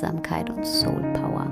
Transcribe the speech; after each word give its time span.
Achtsamkeit 0.00 0.48
und 0.48 0.64
Soul 0.64 1.02
Power. 1.12 1.46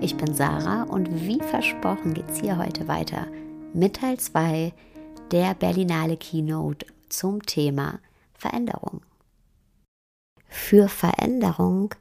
Ich 0.00 0.16
bin 0.16 0.34
Sarah 0.34 0.82
und 0.82 1.08
wie 1.24 1.40
versprochen 1.40 2.12
geht 2.12 2.28
es 2.28 2.40
hier 2.40 2.58
heute 2.58 2.88
weiter 2.88 3.28
mit 3.72 3.94
Teil 3.94 4.18
2 4.18 4.72
der 5.30 5.54
Berlinale 5.54 6.16
Keynote 6.16 6.86
zum 7.08 7.40
Thema 7.44 8.00
Veränderung. 8.34 9.02
Für 10.48 10.88
Veränderung 10.88 11.94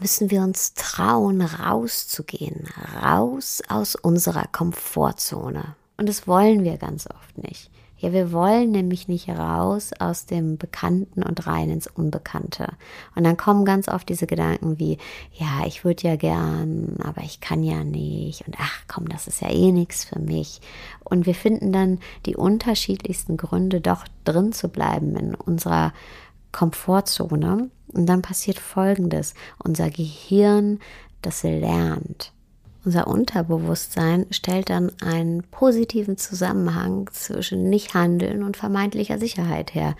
müssen 0.00 0.32
wir 0.32 0.42
uns 0.42 0.74
trauen, 0.74 1.40
rauszugehen, 1.40 2.66
raus 3.00 3.62
aus 3.68 3.94
unserer 3.94 4.48
Komfortzone. 4.48 5.76
Und 5.98 6.08
das 6.08 6.26
wollen 6.26 6.64
wir 6.64 6.78
ganz 6.78 7.06
oft 7.06 7.38
nicht. 7.38 7.70
Ja, 7.98 8.12
wir 8.12 8.30
wollen 8.30 8.72
nämlich 8.72 9.08
nicht 9.08 9.28
raus 9.30 9.92
aus 9.98 10.26
dem 10.26 10.58
Bekannten 10.58 11.22
und 11.22 11.46
rein 11.46 11.70
ins 11.70 11.86
Unbekannte. 11.86 12.68
Und 13.14 13.24
dann 13.24 13.38
kommen 13.38 13.64
ganz 13.64 13.88
oft 13.88 14.08
diese 14.10 14.26
Gedanken 14.26 14.78
wie, 14.78 14.98
ja, 15.32 15.64
ich 15.66 15.82
würde 15.82 16.06
ja 16.08 16.16
gern, 16.16 16.96
aber 17.02 17.22
ich 17.22 17.40
kann 17.40 17.62
ja 17.62 17.84
nicht. 17.84 18.46
Und 18.46 18.56
ach 18.58 18.82
komm, 18.86 19.08
das 19.08 19.26
ist 19.28 19.40
ja 19.40 19.50
eh 19.50 19.72
nichts 19.72 20.04
für 20.04 20.18
mich. 20.18 20.60
Und 21.04 21.24
wir 21.24 21.34
finden 21.34 21.72
dann 21.72 21.98
die 22.26 22.36
unterschiedlichsten 22.36 23.38
Gründe, 23.38 23.80
doch 23.80 24.04
drin 24.24 24.52
zu 24.52 24.68
bleiben 24.68 25.16
in 25.16 25.34
unserer 25.34 25.94
Komfortzone. 26.52 27.70
Und 27.94 28.06
dann 28.06 28.20
passiert 28.20 28.58
Folgendes. 28.58 29.32
Unser 29.58 29.88
Gehirn, 29.88 30.80
das 31.22 31.44
lernt. 31.44 32.32
Unser 32.86 33.08
Unterbewusstsein 33.08 34.26
stellt 34.30 34.70
dann 34.70 34.92
einen 35.02 35.42
positiven 35.42 36.16
Zusammenhang 36.18 37.10
zwischen 37.12 37.68
Nichthandeln 37.68 38.44
und 38.44 38.56
vermeintlicher 38.56 39.18
Sicherheit 39.18 39.74
her. 39.74 39.96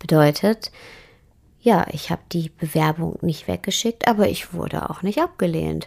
Bedeutet, 0.00 0.72
ja, 1.60 1.86
ich 1.92 2.10
habe 2.10 2.22
die 2.32 2.48
Bewerbung 2.50 3.16
nicht 3.22 3.46
weggeschickt, 3.46 4.08
aber 4.08 4.28
ich 4.28 4.52
wurde 4.52 4.90
auch 4.90 5.02
nicht 5.02 5.20
abgelehnt. 5.20 5.86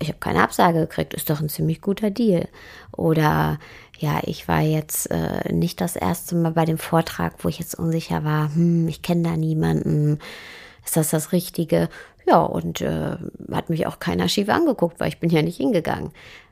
Ich 0.00 0.08
habe 0.08 0.18
keine 0.18 0.42
Absage 0.42 0.80
gekriegt, 0.80 1.14
ist 1.14 1.30
doch 1.30 1.40
ein 1.40 1.48
ziemlich 1.48 1.80
guter 1.80 2.10
Deal. 2.10 2.48
Oder 2.96 3.60
ja, 4.00 4.20
ich 4.24 4.48
war 4.48 4.62
jetzt 4.62 5.08
äh, 5.12 5.52
nicht 5.52 5.80
das 5.80 5.94
erste 5.94 6.34
Mal 6.34 6.50
bei 6.50 6.64
dem 6.64 6.78
Vortrag, 6.78 7.34
wo 7.44 7.48
ich 7.48 7.60
jetzt 7.60 7.78
unsicher 7.78 8.24
war, 8.24 8.52
hm, 8.52 8.88
ich 8.88 9.02
kenne 9.02 9.22
da 9.22 9.36
niemanden, 9.36 10.18
ist 10.84 10.96
das 10.96 11.10
das 11.10 11.30
Richtige? 11.30 11.88
Ja, 12.28 12.42
und 12.42 12.80
äh, 12.80 13.16
hat 13.52 13.70
mich 13.70 13.86
auch 13.86 13.98
keiner 14.00 14.28
schief 14.28 14.48
angeguckt, 14.48 15.00
weil 15.00 15.08
ich 15.08 15.20
bin 15.20 15.30
ja 15.30 15.42
nicht 15.42 15.56
hingegangen. 15.56 16.10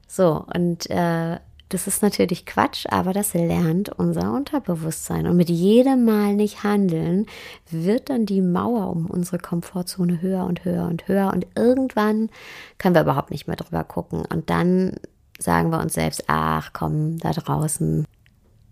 So, 0.08 0.44
und 0.54 0.88
äh, 0.88 1.38
das 1.68 1.88
ist 1.88 2.02
natürlich 2.02 2.46
Quatsch, 2.46 2.86
aber 2.88 3.12
das 3.12 3.34
lernt 3.34 3.90
unser 3.90 4.32
Unterbewusstsein. 4.32 5.26
Und 5.26 5.36
mit 5.36 5.50
jedem 5.50 6.04
Mal 6.04 6.34
nicht 6.34 6.62
handeln, 6.62 7.26
wird 7.70 8.08
dann 8.08 8.24
die 8.24 8.40
Mauer 8.40 8.90
um 8.90 9.06
unsere 9.06 9.38
Komfortzone 9.38 10.22
höher 10.22 10.44
und 10.44 10.64
höher 10.64 10.86
und 10.86 11.08
höher. 11.08 11.32
Und 11.32 11.46
irgendwann 11.56 12.30
können 12.78 12.94
wir 12.94 13.02
überhaupt 13.02 13.32
nicht 13.32 13.48
mehr 13.48 13.56
drüber 13.56 13.82
gucken. 13.82 14.24
Und 14.32 14.48
dann 14.48 14.92
sagen 15.38 15.70
wir 15.70 15.80
uns 15.80 15.94
selbst, 15.94 16.24
ach 16.28 16.70
komm, 16.72 17.18
da 17.18 17.32
draußen, 17.32 18.06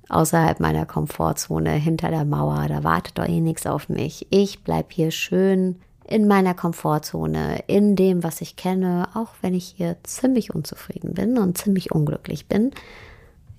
außerhalb 0.09 0.61
meiner 0.61 0.87
Komfortzone, 0.87 1.73
hinter 1.73 2.11
der 2.11 2.25
Mauer, 2.25 2.67
da 2.69 2.85
wartet 2.85 3.19
doch 3.19 3.29
eh 3.29 3.41
nichts 3.41 3.67
auf 3.67 3.89
mich. 3.89 4.29
Ich 4.31 4.63
bleib 4.63 4.93
hier 4.93 5.11
schön 5.11 5.81
in 6.07 6.29
meiner 6.29 6.55
Komfortzone, 6.55 7.65
in 7.67 7.97
dem, 7.97 8.23
was 8.23 8.41
ich 8.41 8.57
kenne, 8.57 9.09
auch 9.15 9.31
wenn 9.41 9.55
ich 9.55 9.75
hier 9.77 9.97
ziemlich 10.03 10.55
unzufrieden 10.55 11.15
bin 11.15 11.39
und 11.39 11.59
ziemlich 11.59 11.93
unglücklich 11.93 12.47
bin. 12.47 12.73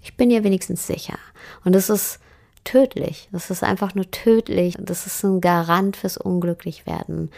Ich 0.01 0.15
bin 0.15 0.29
hier 0.29 0.43
wenigstens 0.43 0.85
sicher. 0.85 1.17
Und 1.63 1.73
das 1.73 1.89
ist 1.89 2.19
tödlich. 2.63 3.29
Das 3.31 3.49
ist 3.49 3.63
einfach 3.63 3.95
nur 3.95 4.09
tödlich. 4.11 4.75
Das 4.79 5.07
ist 5.07 5.23
ein 5.23 5.41
Garant 5.41 5.97
fürs 5.97 6.17
Unglücklichwerden. 6.17 7.31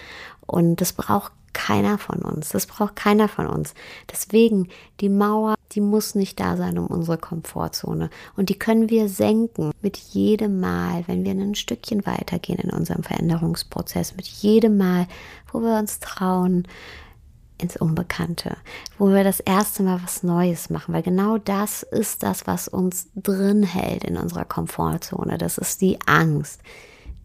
Und 0.46 0.82
das 0.82 0.94
braucht 0.94 1.32
keiner 1.54 1.98
von 1.98 2.22
uns. 2.22 2.50
Das 2.50 2.66
braucht 2.66 2.96
keiner 2.96 3.28
von 3.28 3.48
uns. 3.48 3.74
Deswegen, 4.12 4.70
die 5.00 5.10
Mauer, 5.10 5.56
die 5.74 5.82
muss 5.82 6.16
nicht 6.16 6.40
da 6.40 6.58
sein 6.58 6.78
um 6.78 6.88
unsere 6.88 7.18
Komfortzone. 7.18 8.10
Und 8.36 8.50
die 8.50 8.58
können 8.58 8.90
wir 8.90 9.10
senken 9.10 9.72
mit 9.82 9.98
jedem 9.98 10.60
Mal, 10.60 11.04
wenn 11.08 11.24
wir 11.26 11.32
ein 11.32 11.56
Stückchen 11.56 12.06
weitergehen 12.06 12.60
in 12.60 12.72
unserem 12.72 13.04
Veränderungsprozess, 13.04 14.16
mit 14.16 14.28
jedem 14.28 14.78
Mal, 14.78 15.08
wo 15.52 15.60
wir 15.60 15.78
uns 15.78 16.00
trauen, 16.00 16.68
ins 17.60 17.76
Unbekannte, 17.76 18.56
wo 18.98 19.10
wir 19.10 19.24
das 19.24 19.40
erste 19.40 19.84
Mal 19.84 20.00
was 20.04 20.24
Neues 20.24 20.70
machen, 20.70 20.94
weil 20.94 21.02
genau 21.02 21.38
das 21.40 21.84
ist 21.84 22.24
das, 22.24 22.46
was 22.46 22.68
uns 22.68 23.08
drin 23.16 23.64
hält 23.64 24.04
in 24.04 24.18
unserer 24.18 24.46
Komfortzone. 24.46 25.38
Das 25.38 25.58
ist 25.58 25.82
die 25.82 25.98
Angst 26.06 26.62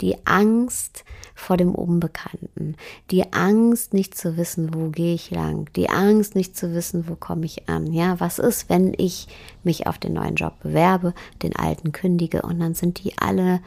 die 0.03 0.17
Angst 0.27 1.05
vor 1.35 1.57
dem 1.57 1.75
Unbekannten, 1.75 2.77
die 3.11 3.33
Angst 3.33 3.95
nicht 3.95 4.17
zu 4.17 4.37
wissen, 4.37 4.75
wo 4.75 4.91
gehe 4.91 5.15
ich 5.15 5.31
lang, 5.31 5.71
die 5.75 5.89
Angst 5.89 6.35
nicht 6.35 6.57
zu 6.57 6.75
wissen, 6.75 7.09
wo 7.09 7.15
komme 7.15 7.47
ich 7.47 7.69
an. 7.69 7.93
Ja, 7.93 8.21
was 8.21 8.39
ist, 8.39 8.69
wenn 8.69 8.93
ich 8.99 9.29
mich 9.63 9.87
auf 9.87 9.99
den 9.99 10.13
neuen 10.13 10.35
Job 10.35 10.55
bewerbe, 10.63 11.15
den 11.43 11.57
alten 11.57 11.93
kündige 11.93 12.43
und 12.43 12.61
dann 12.61 12.75
sind 12.75 13.03
die 13.03 13.17
alle 13.17 13.61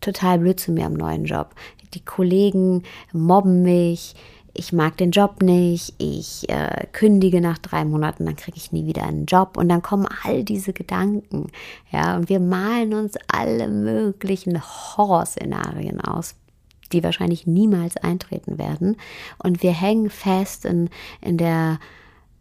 total 0.00 0.40
blöd 0.40 0.60
zu 0.60 0.72
mir 0.72 0.86
am 0.86 0.94
neuen 0.94 1.24
Job. 1.24 1.54
Die 1.94 2.04
Kollegen 2.04 2.82
mobben 3.12 3.62
mich, 3.62 4.14
ich 4.58 4.72
mag 4.72 4.96
den 4.96 5.10
Job 5.10 5.42
nicht, 5.42 5.94
ich 5.98 6.48
äh, 6.48 6.86
kündige 6.92 7.40
nach 7.40 7.58
drei 7.58 7.84
Monaten, 7.84 8.24
dann 8.24 8.36
kriege 8.36 8.56
ich 8.56 8.72
nie 8.72 8.86
wieder 8.86 9.04
einen 9.04 9.26
Job. 9.26 9.56
Und 9.56 9.68
dann 9.68 9.82
kommen 9.82 10.08
all 10.24 10.44
diese 10.44 10.72
Gedanken, 10.72 11.48
ja, 11.90 12.16
und 12.16 12.28
wir 12.28 12.40
malen 12.40 12.94
uns 12.94 13.14
alle 13.28 13.68
möglichen 13.68 14.60
Horrorszenarien 14.60 16.00
aus, 16.00 16.34
die 16.92 17.04
wahrscheinlich 17.04 17.46
niemals 17.46 17.96
eintreten 17.96 18.58
werden. 18.58 18.96
Und 19.38 19.62
wir 19.62 19.72
hängen 19.72 20.10
fest 20.10 20.64
in, 20.64 20.88
in 21.20 21.36
der 21.36 21.78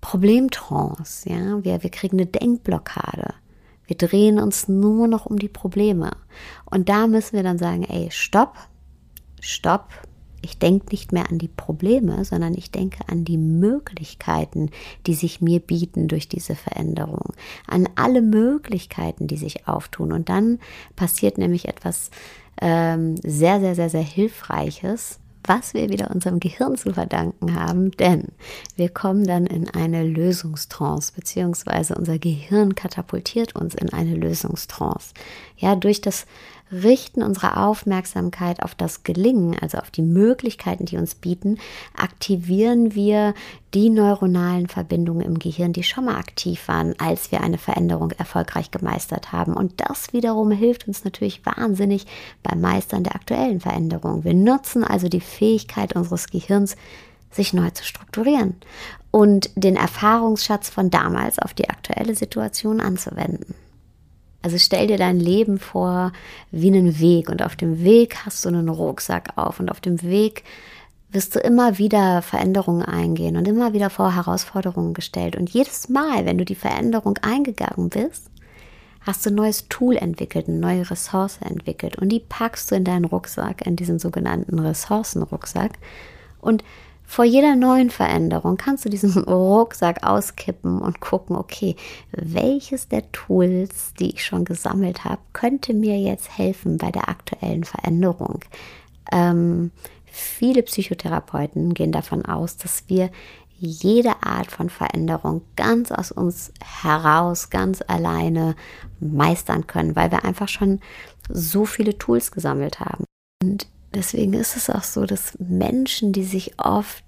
Problemtrance, 0.02 1.30
ja, 1.30 1.64
wir, 1.64 1.84
wir 1.84 1.90
kriegen 1.90 2.18
eine 2.18 2.28
Denkblockade. 2.28 3.34
Wir 3.88 3.98
drehen 3.98 4.40
uns 4.40 4.68
nur 4.68 5.08
noch 5.08 5.26
um 5.26 5.38
die 5.38 5.50
Probleme. 5.50 6.12
Und 6.66 6.90
da 6.90 7.08
müssen 7.08 7.36
wir 7.36 7.44
dann 7.44 7.58
sagen, 7.58 7.84
ey, 7.84 8.08
stopp, 8.12 8.56
stopp, 9.42 9.90
ich 10.46 10.60
denke 10.60 10.88
nicht 10.92 11.12
mehr 11.12 11.30
an 11.30 11.40
die 11.40 11.48
Probleme, 11.48 12.24
sondern 12.24 12.54
ich 12.54 12.70
denke 12.70 13.00
an 13.08 13.26
die 13.26 13.38
Möglichkeiten, 13.38 14.70
die 15.08 15.16
sich 15.16 15.42
mir 15.42 15.60
bieten 15.60 16.08
durch 16.08 16.30
diese 16.30 16.56
Veränderung, 16.56 17.34
an 17.68 17.90
alle 17.96 18.22
Möglichkeiten, 18.22 19.26
die 19.26 19.38
sich 19.38 19.68
auftun. 19.68 20.12
Und 20.12 20.30
dann 20.30 20.60
passiert 20.96 21.40
nämlich 21.40 21.68
etwas 21.68 22.12
ähm, 22.62 23.16
sehr, 23.24 23.60
sehr, 23.60 23.74
sehr, 23.74 23.90
sehr 23.90 24.04
Hilfreiches, 24.04 25.20
was 25.48 25.74
wir 25.74 25.90
wieder 25.90 26.12
unserem 26.12 26.40
Gehirn 26.40 26.78
zu 26.78 26.94
verdanken 26.94 27.56
haben, 27.56 27.92
denn 27.92 28.30
wir 28.76 28.90
kommen 28.90 29.26
dann 29.26 29.46
in 29.46 29.70
eine 29.70 30.04
Lösungstrance, 30.04 31.14
beziehungsweise 31.16 31.96
unser 31.96 32.20
Gehirn 32.20 32.76
katapultiert 32.76 33.56
uns 33.56 33.76
in 33.76 33.92
eine 33.92 34.16
Lösungstrance. 34.16 35.14
Ja, 35.58 35.76
durch 35.76 36.02
das 36.02 36.26
Richten 36.72 37.22
unserer 37.22 37.64
Aufmerksamkeit 37.66 38.64
auf 38.64 38.74
das 38.74 39.04
Gelingen, 39.04 39.58
also 39.60 39.78
auf 39.78 39.92
die 39.92 40.02
Möglichkeiten, 40.02 40.86
die 40.86 40.98
uns 40.98 41.14
bieten, 41.14 41.60
aktivieren 41.96 42.96
wir 42.96 43.34
die 43.74 43.90
neuronalen 43.90 44.68
Verbindungen 44.68 45.22
im 45.22 45.38
Gehirn, 45.38 45.74
die 45.74 45.84
schon 45.84 46.06
mal 46.06 46.18
aktiv 46.18 46.68
waren, 46.68 46.96
als 47.00 47.32
wir 47.32 47.42
eine 47.42 47.58
Veränderung 47.60 48.12
erfolgreich 48.12 48.72
gemeistert 48.72 49.32
haben. 49.32 49.54
Und 49.54 49.74
das 49.78 50.12
wiederum 50.12 50.50
hilft 50.52 50.88
uns 50.88 51.04
natürlich 51.04 51.46
wahnsinnig 51.46 52.08
beim 52.42 52.62
Meistern 52.62 53.04
der 53.04 53.16
aktuellen 53.16 53.60
Veränderung. 53.60 54.24
Wir 54.24 54.34
nutzen 54.34 54.84
also 54.84 55.08
die 55.08 55.22
Fähigkeit 55.22 55.96
unseres 55.96 56.28
Gehirns, 56.28 56.76
sich 57.30 57.54
neu 57.54 57.70
zu 57.72 57.84
strukturieren 57.84 58.56
und 59.12 59.50
den 59.56 59.76
Erfahrungsschatz 59.76 60.70
von 60.70 60.90
damals 60.90 61.38
auf 61.38 61.54
die 61.54 61.70
aktuelle 61.70 62.16
Situation 62.16 62.80
anzuwenden. 62.80 63.56
Also 64.46 64.60
stell 64.60 64.86
dir 64.86 64.98
dein 64.98 65.20
Leben 65.20 65.58
vor 65.58 66.12
wie 66.52 66.68
einen 66.68 67.00
Weg 67.00 67.30
und 67.30 67.42
auf 67.42 67.56
dem 67.56 67.84
Weg 67.84 68.28
hast 68.28 68.46
du 68.46 68.50
einen 68.50 68.70
Rucksack 68.70 69.30
auf 69.38 69.60
und 69.60 69.72
auf 69.72 69.82
dem 69.82 70.04
Weg 70.04 70.44
wirst 71.10 71.34
du 71.36 71.40
immer 71.40 71.80
wieder 71.80 72.22
Veränderungen 72.22 72.84
eingehen 72.84 73.38
und 73.38 73.48
immer 73.48 73.74
wieder 73.74 73.90
vor 73.90 74.14
Herausforderungen 74.14 74.94
gestellt. 74.94 75.36
Und 75.36 75.50
jedes 75.50 75.90
Mal, 75.90 76.28
wenn 76.28 76.38
du 76.38 76.46
die 76.46 76.54
Veränderung 76.54 77.18
eingegangen 77.24 77.90
bist, 77.90 78.30
hast 79.02 79.26
du 79.26 79.32
ein 79.32 79.36
neues 79.36 79.68
Tool 79.68 79.98
entwickelt, 79.98 80.48
eine 80.48 80.60
neue 80.60 80.92
Ressource 80.92 81.40
entwickelt 81.42 81.98
und 81.98 82.10
die 82.10 82.20
packst 82.20 82.70
du 82.70 82.76
in 82.76 82.84
deinen 82.84 83.06
Rucksack, 83.06 83.66
in 83.66 83.76
diesen 83.76 83.98
sogenannten 83.98 84.60
Ressourcenrucksack. 84.60 85.72
Und 86.40 86.64
vor 87.08 87.26
jeder 87.26 87.56
neuen 87.56 87.90
Veränderung 87.90 88.58
kannst 88.58 88.86
du 88.86 88.90
diesen 88.90 89.24
Rucksack 89.24 90.04
auskippen 90.04 90.80
und 90.80 91.00
gucken, 91.00 91.36
okay, 91.36 91.76
welches 92.12 92.88
der 92.88 93.12
Tools, 93.12 93.94
die 94.00 94.12
ich 94.12 94.26
schon 94.26 94.46
gesammelt 94.46 95.04
habe, 95.06 95.22
könnte 95.34 95.74
mir 95.74 95.98
jetzt 95.98 96.38
helfen 96.38 96.78
bei 96.78 96.92
der 96.92 97.10
aktuellen 97.10 97.64
Veränderung. 97.64 98.40
Ähm, 99.12 99.72
viele 100.06 100.64
Psychotherapeuten 100.64 101.74
gehen 101.74 101.92
davon 101.92 102.26
aus, 102.26 102.58
dass 102.58 102.86
wir 102.88 103.10
jede 103.58 104.24
Art 104.24 104.52
von 104.52 104.70
Veränderung 104.70 105.42
ganz 105.56 105.92
aus 105.92 106.12
uns 106.12 106.52
heraus, 106.62 107.50
ganz 107.50 107.82
alleine 107.88 108.56
meistern 109.00 109.66
können, 109.68 109.96
weil 109.96 110.12
wir 110.12 110.26
einfach 110.26 110.50
schon 110.50 110.82
so 111.30 111.66
viele 111.66 111.98
Tools 111.98 112.32
gesammelt 112.32 112.80
haben. 112.80 113.06
Und 113.42 113.68
deswegen 113.96 114.34
ist 114.34 114.56
es 114.56 114.70
auch 114.70 114.84
so, 114.84 115.06
dass 115.06 115.38
Menschen, 115.40 116.12
die 116.12 116.24
sich 116.24 116.54
oft 116.60 117.04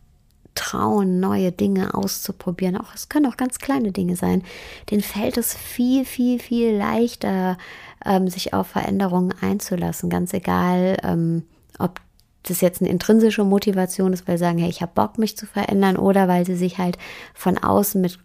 trauen, 0.55 1.19
neue 1.19 1.51
Dinge 1.51 1.93
auszuprobieren, 1.93 2.77
auch 2.77 2.93
es 2.95 3.09
können 3.09 3.27
auch 3.27 3.37
ganz 3.37 3.59
kleine 3.59 3.91
Dinge 3.91 4.15
sein, 4.15 4.43
denen 4.89 5.03
fällt 5.03 5.37
es 5.37 5.53
viel, 5.53 6.03
viel, 6.03 6.39
viel 6.39 6.75
leichter, 6.75 7.57
ähm, 8.03 8.27
sich 8.27 8.53
auf 8.53 8.67
Veränderungen 8.67 9.33
einzulassen, 9.39 10.09
ganz 10.09 10.33
egal, 10.33 10.97
ähm, 11.03 11.43
ob 11.77 12.01
das 12.43 12.61
jetzt 12.61 12.81
eine 12.81 12.89
intrinsische 12.89 13.43
Motivation 13.43 14.13
ist, 14.13 14.27
weil 14.27 14.37
sie 14.37 14.45
sagen, 14.45 14.57
hey, 14.57 14.69
ich 14.69 14.81
habe 14.81 14.93
Bock, 14.95 15.17
mich 15.17 15.37
zu 15.37 15.45
verändern, 15.45 15.97
oder 15.97 16.27
weil 16.27 16.45
sie 16.45 16.55
sich 16.55 16.77
halt 16.77 16.97
von 17.33 17.57
außen 17.57 18.01
mit 18.01 18.19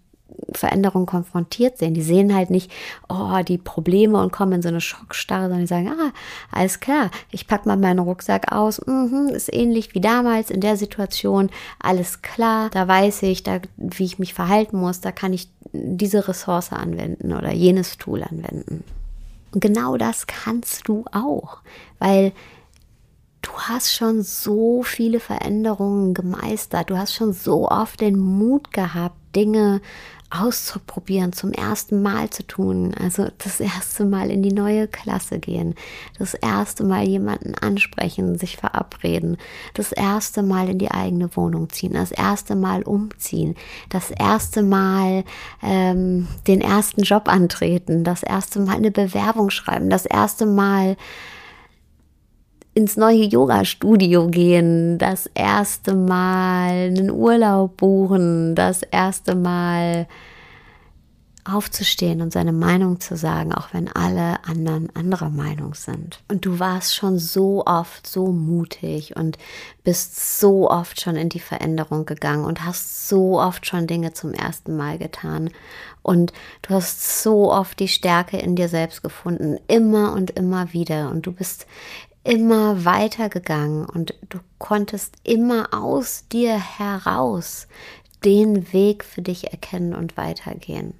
Veränderungen 0.52 1.06
konfrontiert 1.06 1.78
sehen. 1.78 1.94
Die 1.94 2.02
sehen 2.02 2.34
halt 2.34 2.50
nicht, 2.50 2.70
oh, 3.08 3.40
die 3.46 3.58
Probleme 3.58 4.20
und 4.20 4.32
kommen 4.32 4.54
in 4.54 4.62
so 4.62 4.68
eine 4.68 4.80
Schockstarre, 4.80 5.44
sondern 5.44 5.60
die 5.60 5.66
sagen, 5.66 5.88
ah, 5.88 6.12
alles 6.50 6.80
klar, 6.80 7.10
ich 7.30 7.46
packe 7.46 7.68
mal 7.68 7.76
meinen 7.76 8.00
Rucksack 8.00 8.52
aus, 8.52 8.80
mhm, 8.86 9.30
ist 9.32 9.52
ähnlich 9.52 9.94
wie 9.94 10.00
damals 10.00 10.50
in 10.50 10.60
der 10.60 10.76
Situation, 10.76 11.50
alles 11.78 12.22
klar, 12.22 12.70
da 12.70 12.86
weiß 12.88 13.22
ich, 13.24 13.42
da, 13.42 13.60
wie 13.76 14.04
ich 14.04 14.18
mich 14.18 14.34
verhalten 14.34 14.78
muss, 14.78 15.00
da 15.00 15.12
kann 15.12 15.32
ich 15.32 15.48
diese 15.72 16.28
Ressource 16.28 16.72
anwenden 16.72 17.32
oder 17.32 17.52
jenes 17.52 17.98
Tool 17.98 18.22
anwenden. 18.22 18.84
Und 19.52 19.60
genau 19.60 19.96
das 19.96 20.26
kannst 20.26 20.88
du 20.88 21.04
auch, 21.12 21.58
weil 21.98 22.32
du 23.42 23.50
hast 23.56 23.92
schon 23.92 24.22
so 24.22 24.82
viele 24.82 25.20
Veränderungen 25.20 26.14
gemeistert. 26.14 26.90
Du 26.90 26.96
hast 26.96 27.14
schon 27.14 27.32
so 27.32 27.68
oft 27.68 28.00
den 28.00 28.18
Mut 28.18 28.72
gehabt, 28.72 29.16
Dinge 29.34 29.80
auszuprobieren, 30.32 31.32
zum 31.32 31.52
ersten 31.52 32.02
Mal 32.02 32.30
zu 32.30 32.46
tun. 32.46 32.94
Also 33.00 33.28
das 33.38 33.60
erste 33.60 34.04
Mal 34.04 34.30
in 34.30 34.42
die 34.42 34.52
neue 34.52 34.88
Klasse 34.88 35.38
gehen, 35.38 35.74
das 36.18 36.34
erste 36.34 36.84
Mal 36.84 37.04
jemanden 37.04 37.54
ansprechen, 37.54 38.38
sich 38.38 38.56
verabreden, 38.56 39.36
das 39.74 39.92
erste 39.92 40.42
Mal 40.42 40.70
in 40.70 40.78
die 40.78 40.90
eigene 40.90 41.34
Wohnung 41.36 41.70
ziehen, 41.70 41.92
das 41.92 42.12
erste 42.12 42.54
Mal 42.54 42.82
umziehen, 42.82 43.56
das 43.90 44.10
erste 44.10 44.62
Mal 44.62 45.24
ähm, 45.62 46.28
den 46.46 46.60
ersten 46.60 47.02
Job 47.02 47.28
antreten, 47.28 48.04
das 48.04 48.22
erste 48.22 48.60
Mal 48.60 48.76
eine 48.76 48.90
Bewerbung 48.90 49.50
schreiben, 49.50 49.90
das 49.90 50.06
erste 50.06 50.46
Mal 50.46 50.96
ins 52.74 52.96
neue 52.96 53.24
Yoga-Studio 53.24 54.28
gehen, 54.28 54.98
das 54.98 55.28
erste 55.34 55.94
Mal 55.94 56.88
einen 56.88 57.10
Urlaub 57.10 57.76
buchen, 57.76 58.54
das 58.54 58.82
erste 58.82 59.34
Mal 59.34 60.06
aufzustehen 61.44 62.22
und 62.22 62.32
seine 62.32 62.52
Meinung 62.52 63.00
zu 63.00 63.16
sagen, 63.16 63.52
auch 63.52 63.72
wenn 63.72 63.88
alle 63.88 64.44
anderen 64.44 64.94
anderer 64.94 65.28
Meinung 65.28 65.74
sind. 65.74 66.20
Und 66.28 66.46
du 66.46 66.60
warst 66.60 66.94
schon 66.94 67.18
so 67.18 67.64
oft 67.66 68.06
so 68.06 68.28
mutig 68.28 69.16
und 69.16 69.38
bist 69.82 70.38
so 70.38 70.70
oft 70.70 71.00
schon 71.00 71.16
in 71.16 71.28
die 71.28 71.40
Veränderung 71.40 72.06
gegangen 72.06 72.44
und 72.44 72.64
hast 72.64 73.08
so 73.08 73.40
oft 73.40 73.66
schon 73.66 73.88
Dinge 73.88 74.12
zum 74.12 74.32
ersten 74.32 74.76
Mal 74.76 74.98
getan. 74.98 75.50
Und 76.02 76.32
du 76.62 76.74
hast 76.74 77.22
so 77.22 77.52
oft 77.52 77.80
die 77.80 77.88
Stärke 77.88 78.38
in 78.38 78.54
dir 78.54 78.68
selbst 78.68 79.02
gefunden, 79.02 79.58
immer 79.66 80.12
und 80.12 80.30
immer 80.30 80.72
wieder. 80.72 81.10
Und 81.10 81.26
du 81.26 81.32
bist 81.32 81.66
immer 82.24 82.84
weitergegangen 82.84 83.84
und 83.84 84.14
du 84.28 84.38
konntest 84.58 85.16
immer 85.24 85.68
aus 85.72 86.28
dir 86.30 86.54
heraus 86.78 87.66
den 88.24 88.72
Weg 88.72 89.04
für 89.04 89.22
dich 89.22 89.50
erkennen 89.50 89.94
und 89.94 90.16
weitergehen. 90.16 90.94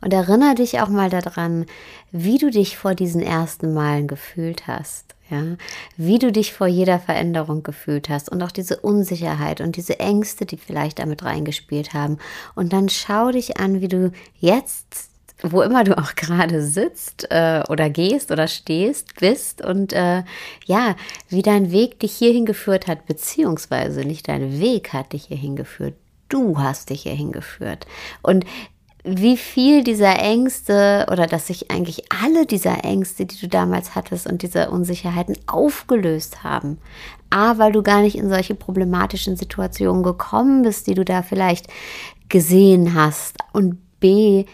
Und 0.00 0.12
erinnere 0.12 0.56
dich 0.56 0.80
auch 0.80 0.88
mal 0.88 1.10
daran, 1.10 1.66
wie 2.10 2.38
du 2.38 2.50
dich 2.50 2.76
vor 2.76 2.94
diesen 2.94 3.22
ersten 3.22 3.72
Malen 3.72 4.08
gefühlt 4.08 4.66
hast. 4.66 5.14
Ja, 5.30 5.56
wie 5.96 6.18
du 6.18 6.30
dich 6.30 6.52
vor 6.52 6.66
jeder 6.66 6.98
Veränderung 6.98 7.62
gefühlt 7.62 8.10
hast 8.10 8.28
und 8.28 8.42
auch 8.42 8.50
diese 8.50 8.80
Unsicherheit 8.80 9.62
und 9.62 9.76
diese 9.76 9.98
Ängste, 9.98 10.44
die 10.44 10.58
vielleicht 10.58 10.98
damit 10.98 11.24
reingespielt 11.24 11.94
haben. 11.94 12.18
Und 12.54 12.74
dann 12.74 12.90
schau 12.90 13.30
dich 13.30 13.58
an, 13.58 13.80
wie 13.80 13.88
du 13.88 14.12
jetzt 14.40 15.11
wo 15.42 15.62
immer 15.62 15.84
du 15.84 15.98
auch 15.98 16.14
gerade 16.14 16.62
sitzt 16.62 17.26
äh, 17.30 17.62
oder 17.68 17.90
gehst 17.90 18.30
oder 18.30 18.48
stehst, 18.48 19.16
bist 19.20 19.64
und 19.64 19.92
äh, 19.92 20.22
ja, 20.66 20.96
wie 21.28 21.42
dein 21.42 21.72
Weg 21.72 22.00
dich 22.00 22.12
hierhin 22.12 22.46
geführt 22.46 22.86
hat, 22.86 23.06
beziehungsweise 23.06 24.04
nicht 24.04 24.28
dein 24.28 24.60
Weg 24.60 24.92
hat 24.92 25.12
dich 25.12 25.26
hierhin 25.26 25.56
geführt, 25.56 25.94
du 26.28 26.58
hast 26.58 26.90
dich 26.90 27.02
hierhin 27.02 27.32
geführt. 27.32 27.86
Und 28.22 28.44
wie 29.04 29.36
viel 29.36 29.82
dieser 29.82 30.20
Ängste 30.20 31.06
oder 31.10 31.26
dass 31.26 31.48
sich 31.48 31.70
eigentlich 31.72 32.04
alle 32.22 32.46
dieser 32.46 32.84
Ängste, 32.84 33.26
die 33.26 33.38
du 33.38 33.48
damals 33.48 33.96
hattest 33.96 34.28
und 34.28 34.42
diese 34.42 34.70
Unsicherheiten 34.70 35.36
aufgelöst 35.46 36.44
haben. 36.44 36.78
A, 37.30 37.58
weil 37.58 37.72
du 37.72 37.82
gar 37.82 38.02
nicht 38.02 38.16
in 38.16 38.28
solche 38.28 38.54
problematischen 38.54 39.36
Situationen 39.36 40.04
gekommen 40.04 40.62
bist, 40.62 40.86
die 40.86 40.94
du 40.94 41.04
da 41.04 41.22
vielleicht 41.22 41.66
gesehen 42.28 42.94
hast. 42.94 43.38
Und 43.52 43.78
B, 43.98 44.44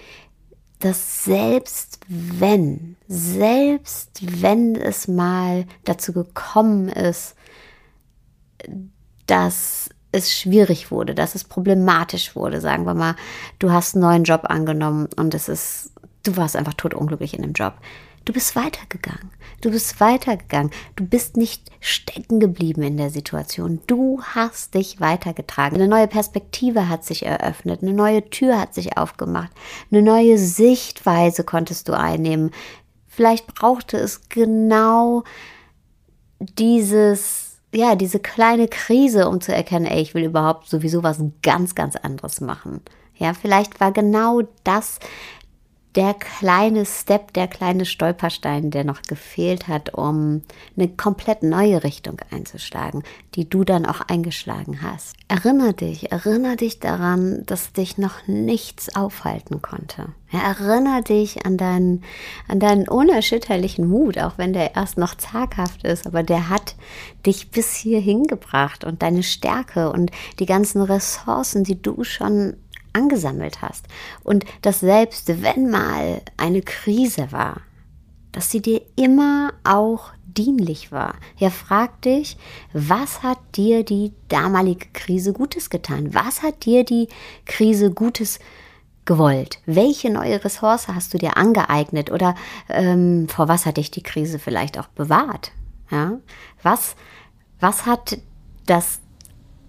dass 0.80 1.24
selbst 1.24 2.00
wenn, 2.08 2.96
selbst 3.08 4.42
wenn 4.42 4.76
es 4.76 5.08
mal 5.08 5.66
dazu 5.84 6.12
gekommen 6.12 6.88
ist, 6.88 7.34
dass 9.26 9.90
es 10.12 10.32
schwierig 10.32 10.90
wurde, 10.90 11.14
dass 11.14 11.34
es 11.34 11.44
problematisch 11.44 12.34
wurde, 12.34 12.60
sagen 12.60 12.86
wir 12.86 12.94
mal, 12.94 13.14
du 13.58 13.72
hast 13.72 13.94
einen 13.94 14.02
neuen 14.02 14.24
Job 14.24 14.42
angenommen 14.44 15.08
und 15.16 15.34
es 15.34 15.48
ist, 15.48 15.92
du 16.22 16.36
warst 16.36 16.56
einfach 16.56 16.74
totunglücklich 16.74 17.34
in 17.34 17.42
dem 17.42 17.52
Job. 17.52 17.74
Du 18.28 18.34
bist 18.34 18.56
weitergegangen. 18.56 19.30
Du 19.62 19.70
bist 19.70 20.00
weitergegangen. 20.00 20.70
Du 20.96 21.06
bist 21.06 21.38
nicht 21.38 21.70
stecken 21.80 22.40
geblieben 22.40 22.82
in 22.82 22.98
der 22.98 23.08
Situation. 23.08 23.80
Du 23.86 24.20
hast 24.22 24.74
dich 24.74 25.00
weitergetragen. 25.00 25.76
Eine 25.76 25.88
neue 25.88 26.08
Perspektive 26.08 26.90
hat 26.90 27.06
sich 27.06 27.24
eröffnet. 27.24 27.82
Eine 27.82 27.94
neue 27.94 28.28
Tür 28.28 28.60
hat 28.60 28.74
sich 28.74 28.98
aufgemacht. 28.98 29.50
Eine 29.90 30.02
neue 30.02 30.36
Sichtweise 30.36 31.42
konntest 31.42 31.88
du 31.88 31.94
einnehmen. 31.94 32.50
Vielleicht 33.06 33.46
brauchte 33.54 33.96
es 33.96 34.28
genau 34.28 35.24
dieses, 36.38 37.60
ja, 37.74 37.94
diese 37.94 38.20
kleine 38.20 38.68
Krise, 38.68 39.26
um 39.30 39.40
zu 39.40 39.54
erkennen, 39.54 39.86
ey, 39.86 40.02
ich 40.02 40.12
will 40.12 40.24
überhaupt 40.24 40.68
sowieso 40.68 41.02
was 41.02 41.24
ganz, 41.40 41.74
ganz 41.74 41.96
anderes 41.96 42.42
machen. 42.42 42.82
Ja, 43.18 43.32
vielleicht 43.32 43.80
war 43.80 43.90
genau 43.90 44.42
das 44.64 45.00
der 45.94 46.14
kleine 46.14 46.84
Step, 46.84 47.32
der 47.32 47.48
kleine 47.48 47.84
Stolperstein, 47.84 48.70
der 48.70 48.84
noch 48.84 49.02
gefehlt 49.02 49.68
hat, 49.68 49.94
um 49.94 50.42
eine 50.76 50.88
komplett 50.88 51.42
neue 51.42 51.82
Richtung 51.82 52.20
einzuschlagen, 52.30 53.02
die 53.34 53.48
du 53.48 53.64
dann 53.64 53.86
auch 53.86 54.02
eingeschlagen 54.02 54.82
hast. 54.82 55.16
Erinner 55.28 55.72
dich, 55.72 56.12
erinner 56.12 56.56
dich 56.56 56.78
daran, 56.78 57.42
dass 57.46 57.72
dich 57.72 57.98
noch 57.98 58.26
nichts 58.26 58.94
aufhalten 58.94 59.62
konnte. 59.62 60.12
Erinner 60.30 61.00
dich 61.00 61.46
an 61.46 61.56
deinen, 61.56 62.04
an 62.48 62.60
deinen 62.60 62.86
unerschütterlichen 62.86 63.88
Mut, 63.88 64.18
auch 64.18 64.36
wenn 64.36 64.52
der 64.52 64.76
erst 64.76 64.98
noch 64.98 65.14
zaghaft 65.14 65.84
ist, 65.84 66.06
aber 66.06 66.22
der 66.22 66.50
hat 66.50 66.76
dich 67.24 67.50
bis 67.50 67.74
hierhin 67.74 68.24
gebracht 68.24 68.84
und 68.84 69.02
deine 69.02 69.22
Stärke 69.22 69.90
und 69.90 70.10
die 70.38 70.46
ganzen 70.46 70.82
Ressourcen, 70.82 71.64
die 71.64 71.80
du 71.80 72.04
schon 72.04 72.56
angesammelt 72.92 73.62
hast. 73.62 73.86
Und 74.22 74.44
dass 74.62 74.80
selbst 74.80 75.42
wenn 75.42 75.70
mal 75.70 76.22
eine 76.36 76.62
Krise 76.62 77.32
war, 77.32 77.62
dass 78.32 78.50
sie 78.50 78.60
dir 78.60 78.82
immer 78.96 79.52
auch 79.64 80.10
dienlich 80.26 80.92
war. 80.92 81.14
Ja, 81.36 81.50
frag 81.50 82.00
dich, 82.02 82.36
was 82.72 83.22
hat 83.22 83.38
dir 83.56 83.84
die 83.84 84.12
damalige 84.28 84.86
Krise 84.92 85.32
Gutes 85.32 85.70
getan? 85.70 86.14
Was 86.14 86.42
hat 86.42 86.64
dir 86.64 86.84
die 86.84 87.08
Krise 87.46 87.90
Gutes 87.90 88.38
gewollt? 89.04 89.58
Welche 89.66 90.10
neue 90.10 90.44
Ressource 90.44 90.88
hast 90.88 91.12
du 91.14 91.18
dir 91.18 91.36
angeeignet 91.36 92.12
oder 92.12 92.34
ähm, 92.68 93.28
vor 93.28 93.48
was 93.48 93.66
hat 93.66 93.78
dich 93.78 93.90
die 93.90 94.02
Krise 94.02 94.38
vielleicht 94.38 94.78
auch 94.78 94.88
bewahrt? 94.88 95.52
Ja, 95.90 96.18
was, 96.62 96.94
was 97.58 97.86
hat 97.86 98.18
das 98.66 99.00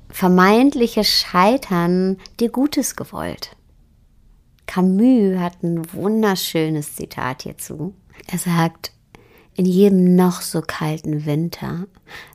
vermeintliche 0.10 1.04
Scheitern 1.04 2.18
dir 2.40 2.50
Gutes 2.50 2.96
gewollt. 2.96 3.56
Camus 4.66 5.40
hat 5.40 5.64
ein 5.64 5.92
wunderschönes 5.94 6.96
Zitat 6.96 7.44
hierzu. 7.44 7.94
Er 8.28 8.38
sagt, 8.38 8.92
in 9.56 9.66
jedem 9.66 10.16
noch 10.16 10.42
so 10.42 10.62
kalten 10.62 11.26
Winter 11.26 11.88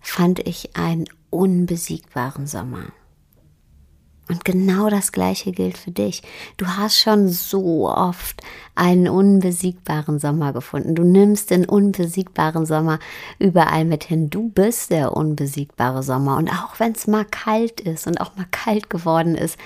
fand 0.02 0.40
ich 0.40 0.76
einen 0.76 1.04
unbesiegbaren 1.30 2.46
Sommer. 2.46 2.86
Und 4.28 4.44
genau 4.44 4.88
das 4.88 5.12
Gleiche 5.12 5.52
gilt 5.52 5.76
für 5.76 5.90
dich. 5.90 6.22
Du 6.56 6.66
hast 6.66 6.98
schon 6.98 7.28
so 7.28 7.90
oft 7.90 8.42
einen 8.74 9.06
unbesiegbaren 9.06 10.18
Sommer 10.18 10.54
gefunden. 10.54 10.94
Du 10.94 11.04
nimmst 11.04 11.50
den 11.50 11.66
unbesiegbaren 11.66 12.64
Sommer 12.64 12.98
überall 13.38 13.84
mit 13.84 14.04
hin. 14.04 14.30
Du 14.30 14.48
bist 14.48 14.90
der 14.90 15.14
unbesiegbare 15.14 16.02
Sommer. 16.02 16.38
Und 16.38 16.48
auch 16.50 16.80
wenn 16.80 16.92
es 16.92 17.06
mal 17.06 17.26
kalt 17.26 17.82
ist 17.82 18.06
und 18.06 18.18
auch 18.20 18.34
mal 18.36 18.46
kalt 18.50 18.88
geworden 18.88 19.34
ist, 19.34 19.58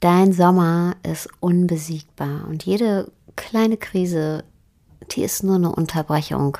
dein 0.00 0.32
Sommer 0.32 0.96
ist 1.02 1.28
unbesiegbar. 1.40 2.46
Und 2.48 2.64
jede 2.64 3.10
kleine 3.36 3.78
Krise, 3.78 4.44
die 5.12 5.22
ist 5.22 5.42
nur 5.42 5.54
eine 5.54 5.74
Unterbrechung 5.74 6.58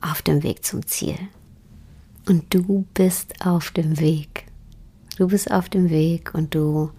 auf 0.00 0.20
dem 0.22 0.42
Weg 0.42 0.64
zum 0.64 0.84
Ziel. 0.84 1.18
Und 2.26 2.52
du 2.52 2.86
bist 2.94 3.46
auf 3.46 3.70
dem 3.70 4.00
Weg. 4.00 4.46
Du 5.16 5.28
bist 5.28 5.50
auf 5.50 5.68
dem 5.68 5.90
Weg 5.90 6.34
und 6.34 6.54
du 6.54 6.90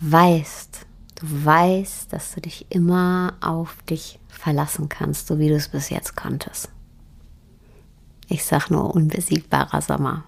weißt, 0.00 0.86
du 1.16 1.44
weißt, 1.44 2.12
dass 2.12 2.34
du 2.34 2.40
dich 2.40 2.66
immer 2.70 3.34
auf 3.40 3.76
dich 3.88 4.18
verlassen 4.28 4.88
kannst, 4.88 5.28
so 5.28 5.38
wie 5.38 5.48
du 5.48 5.54
es 5.54 5.68
bis 5.68 5.90
jetzt 5.90 6.16
konntest. 6.16 6.70
Ich 8.28 8.44
sag 8.44 8.70
nur 8.70 8.94
unbesiegbarer 8.94 9.80
Sommer. 9.82 10.24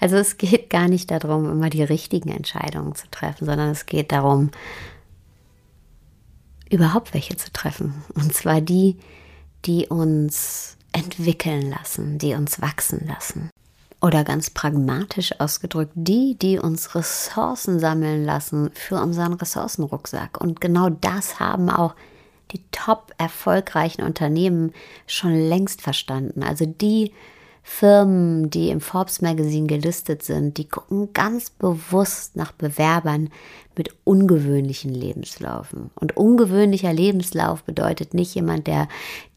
Also 0.00 0.16
es 0.16 0.36
geht 0.36 0.70
gar 0.70 0.88
nicht 0.88 1.10
darum, 1.10 1.50
immer 1.50 1.70
die 1.70 1.82
richtigen 1.82 2.30
Entscheidungen 2.30 2.94
zu 2.94 3.08
treffen, 3.10 3.44
sondern 3.46 3.70
es 3.70 3.86
geht 3.86 4.12
darum, 4.12 4.50
überhaupt 6.70 7.14
welche 7.14 7.36
zu 7.36 7.52
treffen. 7.52 7.94
Und 8.14 8.34
zwar 8.34 8.60
die, 8.60 8.98
die 9.64 9.86
uns 9.86 10.76
entwickeln 10.92 11.70
lassen, 11.70 12.18
die 12.18 12.34
uns 12.34 12.60
wachsen 12.60 13.06
lassen. 13.06 13.50
Oder 14.00 14.22
ganz 14.22 14.50
pragmatisch 14.50 15.40
ausgedrückt, 15.40 15.92
die, 15.94 16.36
die 16.40 16.58
uns 16.58 16.94
Ressourcen 16.94 17.80
sammeln 17.80 18.24
lassen 18.24 18.70
für 18.72 19.00
unseren 19.00 19.32
Ressourcenrucksack. 19.32 20.40
Und 20.40 20.60
genau 20.60 20.88
das 20.88 21.40
haben 21.40 21.68
auch 21.68 21.94
die 22.52 22.62
top 22.70 23.12
erfolgreichen 23.18 24.02
Unternehmen 24.02 24.72
schon 25.06 25.34
längst 25.34 25.82
verstanden. 25.82 26.42
Also 26.44 26.64
die 26.64 27.12
Firmen, 27.70 28.50
die 28.50 28.70
im 28.70 28.80
Forbes 28.80 29.20
Magazine 29.20 29.66
gelistet 29.66 30.22
sind, 30.22 30.56
die 30.56 30.66
gucken 30.66 31.12
ganz 31.12 31.50
bewusst 31.50 32.34
nach 32.34 32.50
Bewerbern 32.50 33.28
mit 33.76 33.94
ungewöhnlichen 34.02 34.92
Lebenslaufen. 34.92 35.90
Und 35.94 36.16
ungewöhnlicher 36.16 36.92
Lebenslauf 36.92 37.62
bedeutet 37.62 38.14
nicht 38.14 38.34
jemand, 38.34 38.66
der 38.66 38.88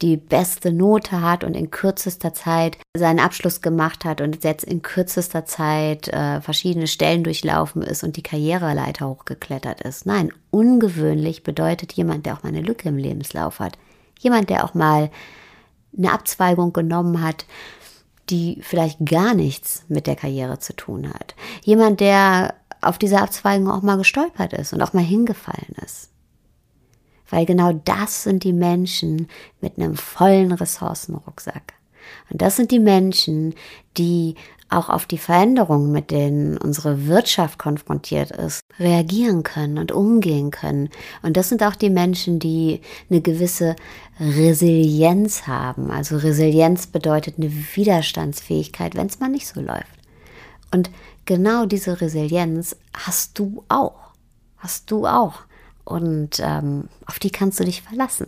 die 0.01 0.17
beste 0.17 0.71
Note 0.71 1.21
hat 1.21 1.43
und 1.43 1.55
in 1.55 1.69
kürzester 1.71 2.33
Zeit 2.33 2.77
seinen 2.97 3.19
Abschluss 3.19 3.61
gemacht 3.61 4.05
hat 4.05 4.21
und 4.21 4.43
jetzt 4.43 4.63
in 4.63 4.81
kürzester 4.81 5.45
Zeit 5.45 6.07
äh, 6.07 6.41
verschiedene 6.41 6.87
Stellen 6.87 7.23
durchlaufen 7.23 7.83
ist 7.83 8.03
und 8.03 8.15
die 8.15 8.23
Karriereleiter 8.23 9.07
hochgeklettert 9.07 9.81
ist. 9.81 10.07
Nein, 10.07 10.31
ungewöhnlich 10.49 11.43
bedeutet 11.43 11.93
jemand, 11.93 12.25
der 12.25 12.35
auch 12.35 12.43
mal 12.43 12.49
eine 12.49 12.61
Lücke 12.61 12.89
im 12.89 12.97
Lebenslauf 12.97 13.59
hat. 13.59 13.77
Jemand, 14.19 14.49
der 14.49 14.63
auch 14.63 14.73
mal 14.73 15.11
eine 15.95 16.11
Abzweigung 16.11 16.73
genommen 16.73 17.21
hat, 17.21 17.45
die 18.31 18.59
vielleicht 18.61 19.05
gar 19.05 19.33
nichts 19.33 19.83
mit 19.89 20.07
der 20.07 20.15
Karriere 20.15 20.59
zu 20.59 20.73
tun 20.73 21.13
hat. 21.13 21.35
Jemand, 21.63 21.99
der 21.99 22.55
auf 22.81 22.97
dieser 22.97 23.21
Abzweigung 23.21 23.69
auch 23.69 23.81
mal 23.81 23.97
gestolpert 23.97 24.53
ist 24.53 24.73
und 24.73 24.81
auch 24.81 24.93
mal 24.93 25.03
hingefallen 25.03 25.75
ist. 25.85 26.09
Weil 27.29 27.45
genau 27.45 27.73
das 27.85 28.23
sind 28.23 28.43
die 28.43 28.53
Menschen 28.53 29.27
mit 29.61 29.77
einem 29.77 29.95
vollen 29.95 30.51
Ressourcenrucksack. 30.51 31.73
Und 32.29 32.41
das 32.41 32.55
sind 32.55 32.71
die 32.71 32.79
Menschen, 32.79 33.53
die 33.97 34.35
auch 34.71 34.89
auf 34.89 35.05
die 35.05 35.17
Veränderungen, 35.17 35.91
mit 35.91 36.11
denen 36.11 36.57
unsere 36.57 37.07
Wirtschaft 37.07 37.59
konfrontiert 37.59 38.31
ist, 38.31 38.61
reagieren 38.79 39.43
können 39.43 39.77
und 39.77 39.91
umgehen 39.91 40.51
können. 40.51 40.89
Und 41.21 41.37
das 41.37 41.49
sind 41.49 41.61
auch 41.63 41.75
die 41.75 41.89
Menschen, 41.89 42.39
die 42.39 42.81
eine 43.09 43.21
gewisse 43.21 43.75
Resilienz 44.19 45.47
haben. 45.47 45.91
Also 45.91 46.17
Resilienz 46.17 46.87
bedeutet 46.87 47.35
eine 47.37 47.51
Widerstandsfähigkeit, 47.51 48.95
wenn 48.95 49.07
es 49.07 49.19
mal 49.19 49.29
nicht 49.29 49.47
so 49.47 49.61
läuft. 49.61 49.99
Und 50.73 50.89
genau 51.25 51.65
diese 51.65 51.99
Resilienz 51.99 52.75
hast 52.93 53.37
du 53.37 53.63
auch. 53.67 54.13
Hast 54.57 54.89
du 54.89 55.05
auch. 55.05 55.41
Und 55.83 56.39
ähm, 56.39 56.85
auf 57.05 57.19
die 57.19 57.31
kannst 57.31 57.59
du 57.59 57.65
dich 57.65 57.81
verlassen. 57.81 58.27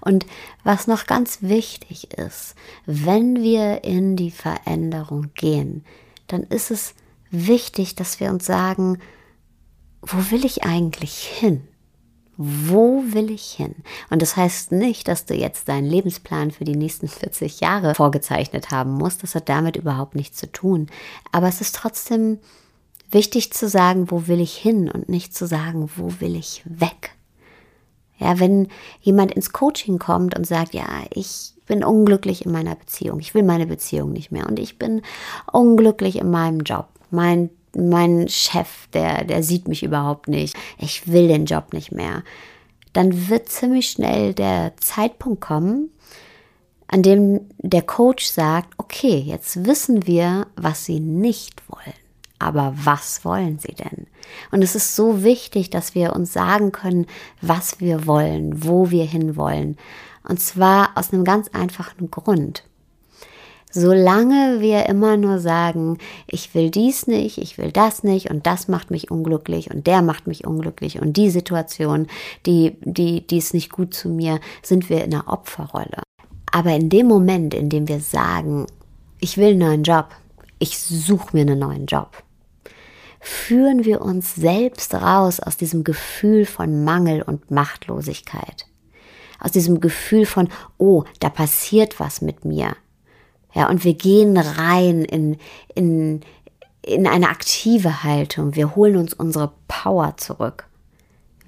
Und 0.00 0.26
was 0.64 0.86
noch 0.86 1.06
ganz 1.06 1.42
wichtig 1.42 2.14
ist, 2.14 2.54
wenn 2.86 3.42
wir 3.42 3.84
in 3.84 4.16
die 4.16 4.30
Veränderung 4.30 5.30
gehen, 5.34 5.84
dann 6.26 6.42
ist 6.44 6.70
es 6.70 6.94
wichtig, 7.30 7.94
dass 7.94 8.20
wir 8.20 8.30
uns 8.30 8.46
sagen, 8.46 8.98
wo 10.02 10.30
will 10.30 10.44
ich 10.44 10.64
eigentlich 10.64 11.18
hin? 11.18 11.66
Wo 12.36 13.04
will 13.06 13.30
ich 13.30 13.52
hin? 13.52 13.74
Und 14.08 14.22
das 14.22 14.36
heißt 14.36 14.72
nicht, 14.72 15.08
dass 15.08 15.26
du 15.26 15.34
jetzt 15.34 15.68
deinen 15.68 15.86
Lebensplan 15.86 16.50
für 16.50 16.64
die 16.64 16.76
nächsten 16.76 17.06
40 17.06 17.60
Jahre 17.60 17.94
vorgezeichnet 17.94 18.70
haben 18.70 18.92
musst. 18.92 19.22
Das 19.22 19.34
hat 19.34 19.50
damit 19.50 19.76
überhaupt 19.76 20.14
nichts 20.14 20.38
zu 20.38 20.50
tun. 20.50 20.86
Aber 21.32 21.48
es 21.48 21.60
ist 21.60 21.76
trotzdem 21.76 22.38
wichtig 23.10 23.52
zu 23.52 23.68
sagen, 23.68 24.10
wo 24.10 24.26
will 24.26 24.40
ich 24.40 24.56
hin 24.56 24.90
und 24.90 25.08
nicht 25.10 25.34
zu 25.34 25.46
sagen, 25.46 25.90
wo 25.96 26.14
will 26.20 26.34
ich 26.34 26.62
weg. 26.64 27.12
Ja, 28.20 28.38
wenn 28.38 28.68
jemand 29.00 29.32
ins 29.32 29.52
Coaching 29.52 29.98
kommt 29.98 30.38
und 30.38 30.46
sagt, 30.46 30.74
ja, 30.74 30.86
ich 31.12 31.54
bin 31.66 31.82
unglücklich 31.82 32.44
in 32.44 32.52
meiner 32.52 32.74
Beziehung, 32.74 33.18
ich 33.20 33.34
will 33.34 33.42
meine 33.42 33.66
Beziehung 33.66 34.12
nicht 34.12 34.30
mehr 34.30 34.46
und 34.46 34.58
ich 34.58 34.78
bin 34.78 35.02
unglücklich 35.50 36.16
in 36.16 36.30
meinem 36.30 36.60
Job, 36.60 36.88
mein, 37.10 37.48
mein 37.74 38.28
Chef, 38.28 38.88
der, 38.92 39.24
der 39.24 39.42
sieht 39.42 39.68
mich 39.68 39.82
überhaupt 39.82 40.28
nicht, 40.28 40.54
ich 40.78 41.10
will 41.10 41.28
den 41.28 41.46
Job 41.46 41.72
nicht 41.72 41.92
mehr, 41.92 42.22
dann 42.92 43.28
wird 43.28 43.48
ziemlich 43.48 43.88
schnell 43.88 44.34
der 44.34 44.72
Zeitpunkt 44.76 45.40
kommen, 45.40 45.90
an 46.88 47.02
dem 47.02 47.48
der 47.58 47.82
Coach 47.82 48.26
sagt, 48.26 48.74
okay, 48.76 49.22
jetzt 49.24 49.64
wissen 49.64 50.06
wir, 50.06 50.48
was 50.56 50.84
sie 50.84 51.00
nicht 51.00 51.62
wollen. 51.68 51.99
Aber 52.40 52.72
was 52.74 53.24
wollen 53.24 53.58
sie 53.58 53.74
denn? 53.74 54.06
Und 54.50 54.62
es 54.62 54.74
ist 54.74 54.96
so 54.96 55.22
wichtig, 55.22 55.70
dass 55.70 55.94
wir 55.94 56.16
uns 56.16 56.32
sagen 56.32 56.72
können, 56.72 57.06
was 57.42 57.80
wir 57.80 58.06
wollen, 58.06 58.64
wo 58.64 58.90
wir 58.90 59.04
hinwollen. 59.04 59.76
Und 60.26 60.40
zwar 60.40 60.90
aus 60.96 61.12
einem 61.12 61.24
ganz 61.24 61.48
einfachen 61.48 62.10
Grund. 62.10 62.64
Solange 63.72 64.60
wir 64.60 64.86
immer 64.86 65.16
nur 65.16 65.38
sagen, 65.38 65.98
ich 66.26 66.54
will 66.54 66.70
dies 66.70 67.06
nicht, 67.06 67.38
ich 67.38 67.56
will 67.56 67.70
das 67.70 68.02
nicht 68.02 68.28
und 68.28 68.44
das 68.46 68.66
macht 68.66 68.90
mich 68.90 69.12
unglücklich 69.12 69.70
und 69.70 69.86
der 69.86 70.02
macht 70.02 70.26
mich 70.26 70.44
unglücklich 70.44 71.00
und 71.00 71.16
die 71.16 71.30
Situation, 71.30 72.08
die, 72.46 72.76
die, 72.80 73.24
die 73.24 73.38
ist 73.38 73.54
nicht 73.54 73.70
gut 73.70 73.94
zu 73.94 74.08
mir, 74.08 74.40
sind 74.62 74.90
wir 74.90 75.04
in 75.04 75.14
einer 75.14 75.28
Opferrolle. 75.28 76.02
Aber 76.50 76.74
in 76.74 76.88
dem 76.88 77.06
Moment, 77.06 77.54
in 77.54 77.68
dem 77.68 77.86
wir 77.86 78.00
sagen, 78.00 78.66
ich 79.20 79.36
will 79.36 79.50
einen 79.50 79.58
neuen 79.58 79.82
Job, 79.84 80.08
ich 80.58 80.76
suche 80.78 81.28
mir 81.32 81.42
einen 81.42 81.60
neuen 81.60 81.86
Job, 81.86 82.24
führen 83.20 83.84
wir 83.84 84.00
uns 84.00 84.34
selbst 84.34 84.94
raus 84.94 85.40
aus 85.40 85.56
diesem 85.56 85.84
Gefühl 85.84 86.46
von 86.46 86.84
Mangel 86.84 87.22
und 87.22 87.50
Machtlosigkeit. 87.50 88.66
Aus 89.38 89.52
diesem 89.52 89.80
Gefühl 89.80 90.26
von, 90.26 90.48
oh, 90.78 91.04
da 91.20 91.28
passiert 91.28 92.00
was 92.00 92.22
mit 92.22 92.44
mir. 92.44 92.76
Ja, 93.54 93.68
und 93.68 93.84
wir 93.84 93.94
gehen 93.94 94.36
rein 94.36 95.04
in, 95.04 95.36
in, 95.74 96.20
in 96.82 97.06
eine 97.06 97.28
aktive 97.28 98.04
Haltung. 98.04 98.54
Wir 98.54 98.74
holen 98.74 98.96
uns 98.96 99.12
unsere 99.12 99.52
Power 99.68 100.16
zurück. 100.16 100.66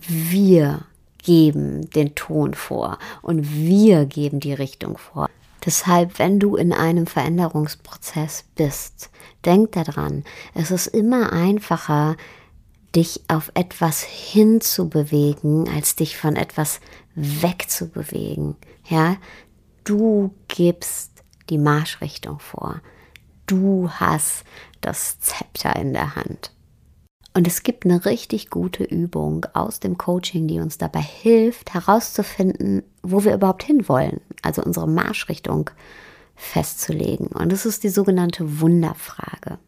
Wir 0.01 0.85
geben 1.23 1.89
den 1.91 2.15
Ton 2.15 2.55
vor 2.55 2.99
und 3.23 3.55
wir 3.55 4.07
geben 4.07 4.41
die 4.41 4.55
Richtung 4.55 4.99
vor. 4.99 5.29
Deshalb, 5.65 6.19
wenn 6.19 6.41
du 6.41 6.57
in 6.57 6.73
einem 6.73 7.07
Veränderungsprozess 7.07 8.45
bist, 8.57 9.11
denk 9.45 9.73
daran, 9.73 10.25
es 10.55 10.71
ist 10.71 10.87
immer 10.89 11.33
einfacher, 11.33 12.17
dich 12.95 13.23
auf 13.29 13.51
etwas 13.55 14.03
hinzubewegen, 14.03 15.69
als 15.69 15.97
dich 15.97 16.17
von 16.17 16.37
etwas 16.37 16.81
wegzubewegen. 17.15 18.57
Ja, 18.89 19.17
du 19.85 20.35
gibst 20.49 21.23
die 21.51 21.59
Marschrichtung 21.59 22.39
vor. 22.39 22.81
Du 23.47 23.91
hast 23.91 24.45
das 24.81 25.21
Zepter 25.21 25.77
in 25.77 25.93
der 25.93 26.15
Hand. 26.17 26.53
Und 27.35 27.47
es 27.47 27.63
gibt 27.63 27.85
eine 27.85 28.05
richtig 28.05 28.51
gute 28.51 28.85
Übung 28.85 29.47
aus 29.55 29.81
dem 29.81 29.97
Coaching, 29.97 30.47
die 30.49 30.61
uns 30.61 30.77
dabei 30.77 31.01
hilft, 31.01 31.73
herauszufinden, 31.73 32.83
wo 33.03 33.25
wir 33.25 33.35
überhaupt 33.35 33.63
hinwollen, 33.63 34.21
also 34.43 34.63
unsere 34.63 34.87
Marschrichtung 34.87 35.71
festzulegen. 36.43 37.29
Und 37.29 37.53
das 37.53 37.65
ist 37.65 37.85
die 37.85 37.89
sogenannte 37.89 38.61
Wunderfrage. 38.61 39.59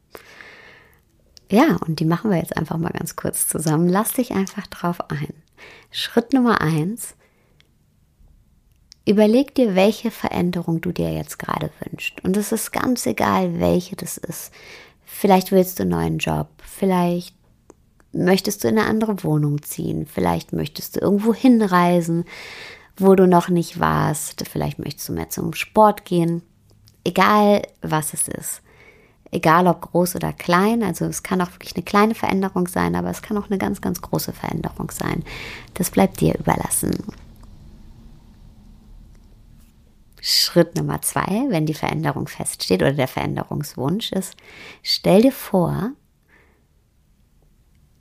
Ja, 1.50 1.76
und 1.86 2.00
die 2.00 2.04
machen 2.04 2.30
wir 2.30 2.38
jetzt 2.38 2.56
einfach 2.56 2.78
mal 2.78 2.90
ganz 2.90 3.16
kurz 3.16 3.46
zusammen. 3.46 3.88
Lass 3.88 4.12
dich 4.12 4.32
einfach 4.32 4.66
drauf 4.66 5.10
ein. 5.10 5.32
Schritt 5.90 6.32
Nummer 6.32 6.60
eins. 6.60 7.14
Überleg 9.06 9.54
dir, 9.54 9.74
welche 9.74 10.10
Veränderung 10.10 10.80
du 10.80 10.90
dir 10.90 11.12
jetzt 11.12 11.38
gerade 11.38 11.70
wünschst. 11.80 12.24
Und 12.24 12.36
es 12.36 12.52
ist 12.52 12.72
ganz 12.72 13.06
egal, 13.06 13.60
welche 13.60 13.96
das 13.96 14.16
ist. 14.16 14.52
Vielleicht 15.04 15.52
willst 15.52 15.78
du 15.78 15.82
einen 15.82 15.92
neuen 15.92 16.18
Job, 16.18 16.48
vielleicht 16.64 17.36
möchtest 18.12 18.64
du 18.64 18.68
in 18.68 18.78
eine 18.78 18.88
andere 18.88 19.22
Wohnung 19.22 19.62
ziehen, 19.62 20.06
vielleicht 20.06 20.52
möchtest 20.52 20.96
du 20.96 21.00
irgendwo 21.00 21.34
hinreisen, 21.34 22.24
wo 22.96 23.14
du 23.14 23.26
noch 23.26 23.48
nicht 23.48 23.78
warst, 23.78 24.48
vielleicht 24.48 24.78
möchtest 24.78 25.08
du 25.08 25.12
mehr 25.12 25.28
zum 25.28 25.52
Sport 25.52 26.04
gehen. 26.04 26.42
Egal, 27.04 27.62
was 27.82 28.14
es 28.14 28.28
ist. 28.28 28.62
Egal 29.30 29.66
ob 29.66 29.80
groß 29.82 30.16
oder 30.16 30.32
klein, 30.32 30.82
also 30.82 31.06
es 31.06 31.22
kann 31.22 31.40
auch 31.40 31.50
wirklich 31.52 31.74
eine 31.74 31.84
kleine 31.84 32.14
Veränderung 32.14 32.68
sein, 32.68 32.94
aber 32.94 33.10
es 33.10 33.20
kann 33.20 33.36
auch 33.36 33.50
eine 33.50 33.58
ganz, 33.58 33.80
ganz 33.80 34.00
große 34.00 34.32
Veränderung 34.32 34.90
sein. 34.90 35.24
Das 35.74 35.90
bleibt 35.90 36.20
dir 36.20 36.38
überlassen. 36.38 36.92
Schritt 40.20 40.76
Nummer 40.76 41.02
zwei, 41.02 41.46
wenn 41.48 41.66
die 41.66 41.74
Veränderung 41.74 42.28
feststeht 42.28 42.80
oder 42.80 42.92
der 42.92 43.08
Veränderungswunsch 43.08 44.12
ist, 44.12 44.36
stell 44.82 45.20
dir 45.20 45.32
vor, 45.32 45.90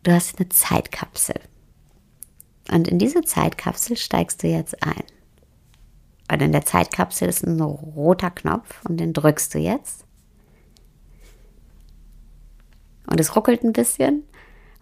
du 0.03 0.13
hast 0.13 0.39
eine 0.39 0.47
Zeitkapsel. 0.47 1.41
Und 2.71 2.87
in 2.87 2.99
diese 2.99 3.23
Zeitkapsel 3.23 3.97
steigst 3.97 4.43
du 4.43 4.47
jetzt 4.47 4.81
ein. 4.83 5.03
Und 6.33 6.41
in 6.41 6.51
der 6.51 6.65
Zeitkapsel 6.65 7.29
ist 7.29 7.45
ein 7.45 7.61
roter 7.61 8.31
Knopf 8.31 8.83
und 8.89 8.97
den 8.97 9.13
drückst 9.13 9.53
du 9.53 9.59
jetzt. 9.59 10.03
Und 13.05 13.19
es 13.19 13.35
ruckelt 13.35 13.63
ein 13.63 13.71
bisschen. 13.71 14.23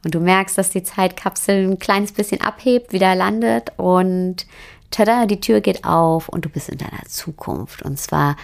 Und 0.06 0.16
du 0.16 0.22
merkst, 0.22 0.58
dass 0.58 0.70
die 0.70 0.84
Zeitkapsel 0.84 1.70
ein 1.70 1.78
kleines 1.78 2.14
bisschen 2.14 2.40
abhebt, 2.40 2.94
wieder 2.94 3.16
landet 3.16 3.74
und 3.78 4.48
tada, 4.92 5.26
die 5.26 5.42
Tür 5.42 5.60
geht 5.60 5.84
auf 5.84 6.30
und 6.30 6.46
du 6.46 6.50
bist 6.50 6.70
in 6.70 6.78
deiner 6.78 7.04
Zukunft. 7.06 7.82
Und 7.82 8.00
zwar 8.00 8.38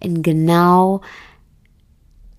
in 0.00 0.24
genau 0.24 1.02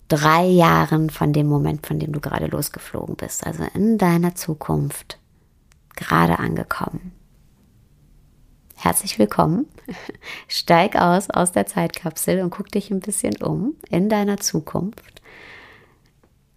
drei 0.08 0.44
Jahren 0.44 1.08
von 1.08 1.32
dem 1.32 1.46
Moment, 1.46 1.86
von 1.86 1.98
dem 1.98 2.12
du 2.12 2.20
gerade 2.20 2.48
losgeflogen 2.48 3.16
bist. 3.16 3.46
Also 3.46 3.64
in 3.72 3.96
deiner 3.96 4.34
Zukunft 4.34 5.18
gerade 5.96 6.38
angekommen. 6.38 7.12
Herzlich 8.82 9.16
willkommen. 9.20 9.68
Steig 10.48 10.96
aus 10.96 11.30
aus 11.30 11.52
der 11.52 11.66
Zeitkapsel 11.66 12.42
und 12.42 12.50
guck 12.50 12.68
dich 12.68 12.90
ein 12.90 12.98
bisschen 12.98 13.40
um 13.40 13.76
in 13.90 14.08
deiner 14.08 14.38
Zukunft. 14.38 15.22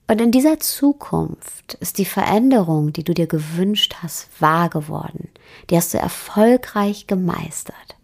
Und 0.08 0.20
in 0.20 0.32
dieser 0.32 0.60
Zukunft 0.60 1.76
ist 1.76 2.00
die 2.00 2.06
Veränderung, 2.06 2.94
die 2.94 3.04
du 3.04 3.14
dir 3.14 3.28
gewünscht 3.28 3.98
hast, 4.02 4.42
wahr 4.42 4.70
geworden. 4.70 5.30
Die 5.70 5.78
hast 5.78 5.94
du 5.94 6.00
erfolgreich 6.00 7.06
gemeistert. 7.06 7.96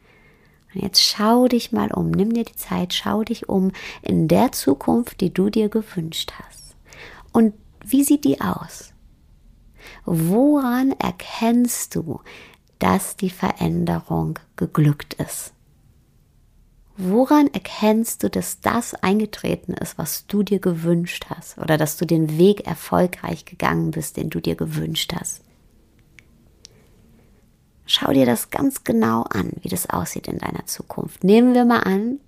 Und 0.75 0.83
jetzt 0.83 1.01
schau 1.01 1.47
dich 1.47 1.71
mal 1.71 1.91
um, 1.91 2.11
nimm 2.11 2.31
dir 2.31 2.45
die 2.45 2.55
Zeit, 2.55 2.93
schau 2.93 3.23
dich 3.23 3.49
um 3.49 3.71
in 4.03 4.27
der 4.27 4.51
Zukunft, 4.51 5.19
die 5.21 5.33
du 5.33 5.49
dir 5.49 5.67
gewünscht 5.67 6.31
hast. 6.37 6.75
Und 7.31 7.55
wie 7.83 8.03
sieht 8.03 8.23
die 8.25 8.39
aus? 8.39 8.93
Woran 10.05 10.91
erkennst 10.91 11.95
du, 11.95 12.21
dass 12.81 13.15
die 13.15 13.29
Veränderung 13.29 14.39
geglückt 14.55 15.13
ist? 15.13 15.53
Woran 16.97 17.47
erkennst 17.47 18.23
du, 18.23 18.29
dass 18.29 18.59
das 18.59 18.95
eingetreten 18.95 19.73
ist, 19.73 19.97
was 19.97 20.25
du 20.25 20.43
dir 20.43 20.59
gewünscht 20.59 21.27
hast 21.29 21.57
oder 21.59 21.77
dass 21.77 21.97
du 21.97 22.05
den 22.05 22.38
Weg 22.38 22.67
erfolgreich 22.67 23.45
gegangen 23.45 23.91
bist, 23.91 24.17
den 24.17 24.29
du 24.29 24.39
dir 24.39 24.55
gewünscht 24.55 25.13
hast? 25.13 25.41
Schau 27.85 28.11
dir 28.13 28.25
das 28.25 28.50
ganz 28.50 28.83
genau 28.83 29.23
an, 29.23 29.51
wie 29.61 29.69
das 29.69 29.89
aussieht 29.89 30.27
in 30.27 30.39
deiner 30.39 30.65
Zukunft. 30.65 31.23
Nehmen 31.23 31.53
wir 31.53 31.65
mal 31.65 31.81
an, 31.81 32.19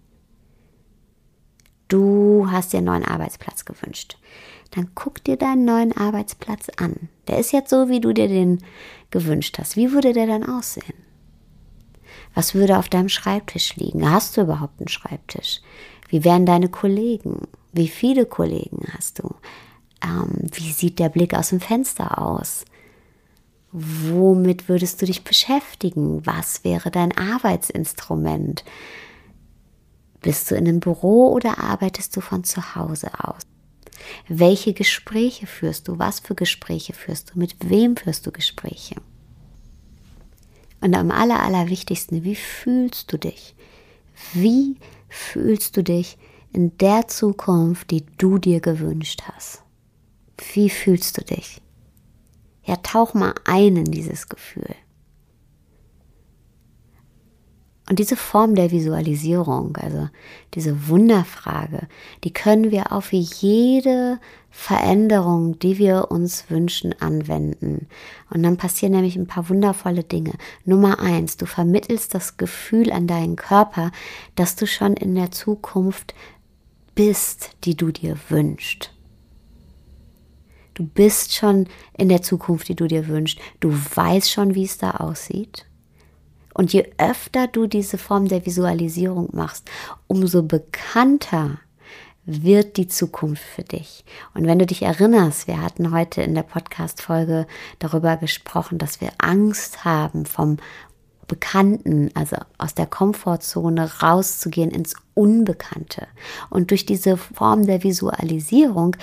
du 1.87 2.47
hast 2.51 2.73
dir 2.73 2.77
einen 2.77 2.87
neuen 2.87 3.05
Arbeitsplatz 3.05 3.65
gewünscht. 3.65 4.17
Dann 4.73 4.89
guck 4.95 5.23
dir 5.23 5.37
deinen 5.37 5.65
neuen 5.65 5.95
Arbeitsplatz 5.95 6.67
an. 6.77 7.09
Der 7.27 7.37
ist 7.37 7.53
jetzt 7.53 7.69
so, 7.69 7.89
wie 7.89 8.01
du 8.01 8.11
dir 8.11 8.27
den 8.27 8.63
gewünscht 9.11 9.59
hast. 9.59 9.75
Wie 9.75 9.91
würde 9.91 10.13
der 10.13 10.25
dann 10.25 10.43
aussehen? 10.43 10.95
Was 12.33 12.55
würde 12.55 12.79
auf 12.79 12.89
deinem 12.89 13.09
Schreibtisch 13.09 13.75
liegen? 13.75 14.09
Hast 14.09 14.35
du 14.35 14.41
überhaupt 14.41 14.79
einen 14.79 14.87
Schreibtisch? 14.87 15.61
Wie 16.09 16.23
wären 16.23 16.47
deine 16.47 16.69
Kollegen? 16.69 17.47
Wie 17.71 17.87
viele 17.87 18.25
Kollegen 18.25 18.87
hast 18.95 19.19
du? 19.19 19.35
Ähm, 20.03 20.47
wie 20.51 20.71
sieht 20.71 20.97
der 20.97 21.09
Blick 21.09 21.35
aus 21.35 21.49
dem 21.49 21.59
Fenster 21.59 22.19
aus? 22.19 22.65
Womit 23.71 24.69
würdest 24.69 25.01
du 25.01 25.05
dich 25.05 25.23
beschäftigen? 25.23 26.25
Was 26.25 26.63
wäre 26.63 26.89
dein 26.89 27.15
Arbeitsinstrument? 27.15 28.63
Bist 30.21 30.49
du 30.49 30.55
in 30.55 30.67
einem 30.67 30.79
Büro 30.79 31.31
oder 31.31 31.59
arbeitest 31.59 32.15
du 32.15 32.21
von 32.21 32.43
zu 32.43 32.75
Hause 32.75 33.11
aus? 33.19 33.41
Welche 34.27 34.73
Gespräche 34.73 35.47
führst 35.47 35.87
du? 35.87 35.99
Was 35.99 36.19
für 36.19 36.35
Gespräche 36.35 36.93
führst 36.93 37.31
du? 37.31 37.39
Mit 37.39 37.55
wem 37.69 37.95
führst 37.95 38.25
du 38.25 38.31
Gespräche? 38.31 38.95
Und 40.81 40.95
am 40.95 41.11
aller, 41.11 41.41
allerwichtigsten, 41.41 42.23
wie 42.23 42.35
fühlst 42.35 43.11
du 43.11 43.17
dich? 43.17 43.55
Wie 44.33 44.75
fühlst 45.07 45.77
du 45.77 45.83
dich 45.83 46.17
in 46.51 46.77
der 46.77 47.07
Zukunft, 47.07 47.91
die 47.91 48.05
du 48.17 48.37
dir 48.37 48.59
gewünscht 48.59 49.21
hast? 49.31 49.63
Wie 50.53 50.69
fühlst 50.69 51.17
du 51.17 51.23
dich? 51.23 51.61
Ja, 52.65 52.77
tauch 52.77 53.13
mal 53.13 53.33
ein 53.45 53.77
in 53.77 53.91
dieses 53.91 54.27
Gefühl. 54.27 54.75
Und 57.89 57.99
diese 57.99 58.15
Form 58.15 58.55
der 58.55 58.71
Visualisierung, 58.71 59.75
also 59.75 60.07
diese 60.53 60.87
Wunderfrage, 60.87 61.87
die 62.23 62.31
können 62.31 62.71
wir 62.71 62.93
auf 62.93 63.11
jede 63.11 64.19
Veränderung, 64.49 65.59
die 65.59 65.77
wir 65.79 66.09
uns 66.09 66.49
wünschen, 66.49 66.93
anwenden. 67.01 67.87
Und 68.29 68.43
dann 68.43 68.55
passieren 68.55 68.93
nämlich 68.93 69.17
ein 69.17 69.27
paar 69.27 69.49
wundervolle 69.49 70.03
Dinge. 70.03 70.33
Nummer 70.63 70.99
eins, 70.99 71.35
du 71.35 71.45
vermittelst 71.45 72.13
das 72.13 72.37
Gefühl 72.37 72.91
an 72.91 73.07
deinen 73.07 73.35
Körper, 73.35 73.91
dass 74.35 74.55
du 74.55 74.65
schon 74.65 74.93
in 74.93 75.15
der 75.15 75.31
Zukunft 75.31 76.13
bist, 76.95 77.49
die 77.65 77.75
du 77.75 77.91
dir 77.91 78.15
wünschst. 78.29 78.93
Du 80.73 80.85
bist 80.85 81.35
schon 81.35 81.67
in 81.97 82.09
der 82.09 82.21
Zukunft, 82.21 82.69
die 82.69 82.75
du 82.75 82.87
dir 82.87 83.07
wünschst. 83.07 83.39
Du 83.59 83.73
weißt 83.73 84.31
schon, 84.31 84.55
wie 84.55 84.63
es 84.63 84.77
da 84.77 84.91
aussieht. 84.91 85.65
Und 86.53 86.73
je 86.73 86.91
öfter 86.97 87.47
du 87.47 87.67
diese 87.67 87.97
Form 87.97 88.27
der 88.27 88.45
Visualisierung 88.45 89.29
machst, 89.33 89.69
umso 90.07 90.43
bekannter 90.43 91.59
wird 92.25 92.77
die 92.77 92.87
Zukunft 92.87 93.43
für 93.43 93.63
dich. 93.63 94.05
Und 94.33 94.45
wenn 94.45 94.59
du 94.59 94.65
dich 94.65 94.81
erinnerst, 94.81 95.47
wir 95.47 95.61
hatten 95.61 95.91
heute 95.91 96.21
in 96.21 96.35
der 96.35 96.43
Podcast-Folge 96.43 97.47
darüber 97.79 98.17
gesprochen, 98.17 98.77
dass 98.77 99.01
wir 99.01 99.09
Angst 99.17 99.83
haben 99.83 100.25
vom 100.25 100.57
Bekannten, 101.27 102.11
also 102.13 102.37
aus 102.57 102.75
der 102.75 102.85
Komfortzone 102.85 104.01
rauszugehen 104.01 104.71
ins 104.71 104.95
Unbekannte. 105.13 106.07
Und 106.49 106.71
durch 106.71 106.85
diese 106.85 107.17
Form 107.17 107.65
der 107.65 107.83
Visualisierung 107.83 108.95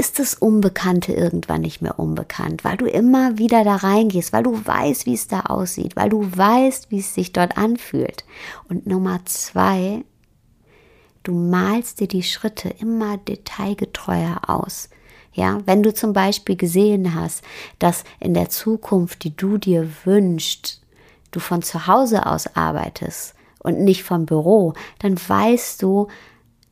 ist 0.00 0.18
das 0.18 0.32
Unbekannte 0.32 1.12
irgendwann 1.12 1.60
nicht 1.60 1.82
mehr 1.82 1.98
unbekannt, 1.98 2.64
weil 2.64 2.78
du 2.78 2.86
immer 2.86 3.36
wieder 3.36 3.64
da 3.64 3.76
reingehst, 3.76 4.32
weil 4.32 4.42
du 4.42 4.58
weißt, 4.64 5.04
wie 5.04 5.12
es 5.12 5.28
da 5.28 5.40
aussieht, 5.40 5.94
weil 5.94 6.08
du 6.08 6.24
weißt, 6.24 6.90
wie 6.90 7.00
es 7.00 7.14
sich 7.14 7.34
dort 7.34 7.58
anfühlt. 7.58 8.24
Und 8.70 8.86
Nummer 8.86 9.20
zwei, 9.26 10.02
du 11.22 11.32
malst 11.32 12.00
dir 12.00 12.08
die 12.08 12.22
Schritte 12.22 12.70
immer 12.80 13.18
detailgetreuer 13.18 14.40
aus. 14.46 14.88
Ja, 15.34 15.60
wenn 15.66 15.82
du 15.82 15.92
zum 15.92 16.14
Beispiel 16.14 16.56
gesehen 16.56 17.14
hast, 17.14 17.44
dass 17.78 18.04
in 18.20 18.32
der 18.32 18.48
Zukunft, 18.48 19.22
die 19.22 19.36
du 19.36 19.58
dir 19.58 19.86
wünschst, 20.04 20.80
du 21.30 21.40
von 21.40 21.60
zu 21.60 21.86
Hause 21.86 22.24
aus 22.24 22.56
arbeitest 22.56 23.34
und 23.58 23.80
nicht 23.80 24.04
vom 24.04 24.24
Büro, 24.24 24.72
dann 25.00 25.18
weißt 25.18 25.82
du, 25.82 26.08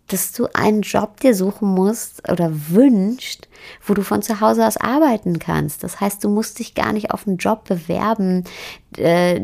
dass 0.09 0.33
du 0.33 0.49
einen 0.55 0.83
Job 0.83 1.21
dir 1.21 1.35
suchen 1.35 1.69
musst 1.69 2.29
oder 2.31 2.51
wünscht, 2.71 3.47
wo 3.87 3.95
du 3.95 4.03
von 4.03 4.23
zu 4.23 4.41
Hause 4.41 4.67
aus 4.67 4.77
arbeiten 4.77 5.39
kannst. 5.39 5.85
Das 5.85 6.01
heißt, 6.01 6.25
du 6.25 6.29
musst 6.29 6.59
dich 6.59 6.75
gar 6.75 6.93
nicht 6.93 7.11
auf 7.11 7.27
einen 7.27 7.37
Job 7.37 7.65
bewerben, 7.65 8.45
äh, 8.97 9.41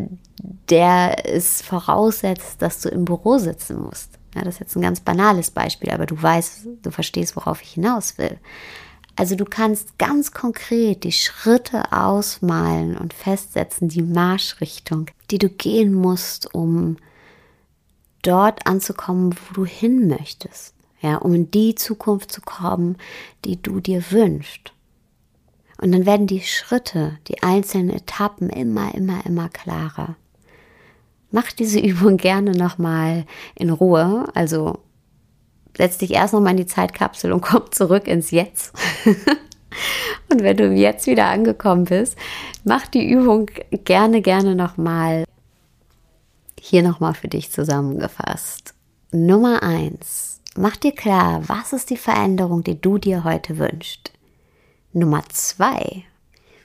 der 0.70 1.26
es 1.26 1.62
voraussetzt, 1.62 2.60
dass 2.60 2.80
du 2.80 2.88
im 2.88 3.04
Büro 3.04 3.38
sitzen 3.38 3.80
musst. 3.80 4.18
Ja, 4.34 4.42
das 4.42 4.54
ist 4.54 4.60
jetzt 4.60 4.76
ein 4.76 4.82
ganz 4.82 5.00
banales 5.00 5.50
Beispiel, 5.50 5.90
aber 5.90 6.06
du 6.06 6.20
weißt, 6.20 6.66
du 6.82 6.90
verstehst, 6.90 7.36
worauf 7.36 7.62
ich 7.62 7.70
hinaus 7.70 8.18
will. 8.18 8.38
Also 9.16 9.36
du 9.36 9.44
kannst 9.44 9.96
ganz 9.98 10.32
konkret 10.32 11.04
die 11.04 11.12
Schritte 11.12 11.92
ausmalen 11.92 12.96
und 12.96 13.14
festsetzen, 13.14 13.88
die 13.88 14.02
Marschrichtung, 14.02 15.06
die 15.30 15.38
du 15.38 15.48
gehen 15.48 15.94
musst, 15.94 16.52
um 16.52 16.96
dort 18.26 18.66
anzukommen, 18.66 19.34
wo 19.34 19.54
du 19.54 19.64
hin 19.64 20.08
möchtest. 20.08 20.74
Ja, 21.00 21.16
um 21.16 21.34
in 21.34 21.50
die 21.50 21.74
Zukunft 21.74 22.32
zu 22.32 22.40
kommen, 22.40 22.96
die 23.44 23.60
du 23.60 23.80
dir 23.80 24.02
wünschst. 24.10 24.72
Und 25.80 25.92
dann 25.92 26.06
werden 26.06 26.26
die 26.26 26.40
Schritte, 26.40 27.18
die 27.28 27.42
einzelnen 27.42 27.90
Etappen 27.90 28.48
immer, 28.48 28.94
immer, 28.94 29.24
immer 29.26 29.48
klarer. 29.50 30.16
mach 31.30 31.52
diese 31.52 31.78
Übung 31.86 32.16
gerne 32.16 32.52
nochmal 32.52 33.26
in 33.54 33.68
Ruhe. 33.70 34.26
Also 34.34 34.78
setz 35.76 35.98
dich 35.98 36.12
erst 36.12 36.32
nochmal 36.32 36.52
in 36.52 36.58
die 36.58 36.66
Zeitkapsel 36.66 37.32
und 37.32 37.42
komm 37.42 37.70
zurück 37.70 38.08
ins 38.08 38.30
Jetzt. 38.30 38.72
und 40.30 40.42
wenn 40.42 40.56
du 40.56 40.72
jetzt 40.72 41.06
wieder 41.06 41.26
angekommen 41.26 41.84
bist, 41.84 42.16
mach 42.64 42.86
die 42.86 43.06
Übung 43.06 43.50
gerne, 43.70 44.22
gerne 44.22 44.54
nochmal. 44.54 45.24
Hier 46.66 46.82
nochmal 46.82 47.12
für 47.12 47.28
dich 47.28 47.52
zusammengefasst. 47.52 48.72
Nummer 49.12 49.62
eins. 49.62 50.40
Mach 50.56 50.76
dir 50.76 50.92
klar, 50.92 51.46
was 51.46 51.74
ist 51.74 51.90
die 51.90 51.98
Veränderung, 51.98 52.64
die 52.64 52.80
du 52.80 52.96
dir 52.96 53.22
heute 53.22 53.58
wünschst. 53.58 54.12
Nummer 54.94 55.22
zwei. 55.28 56.04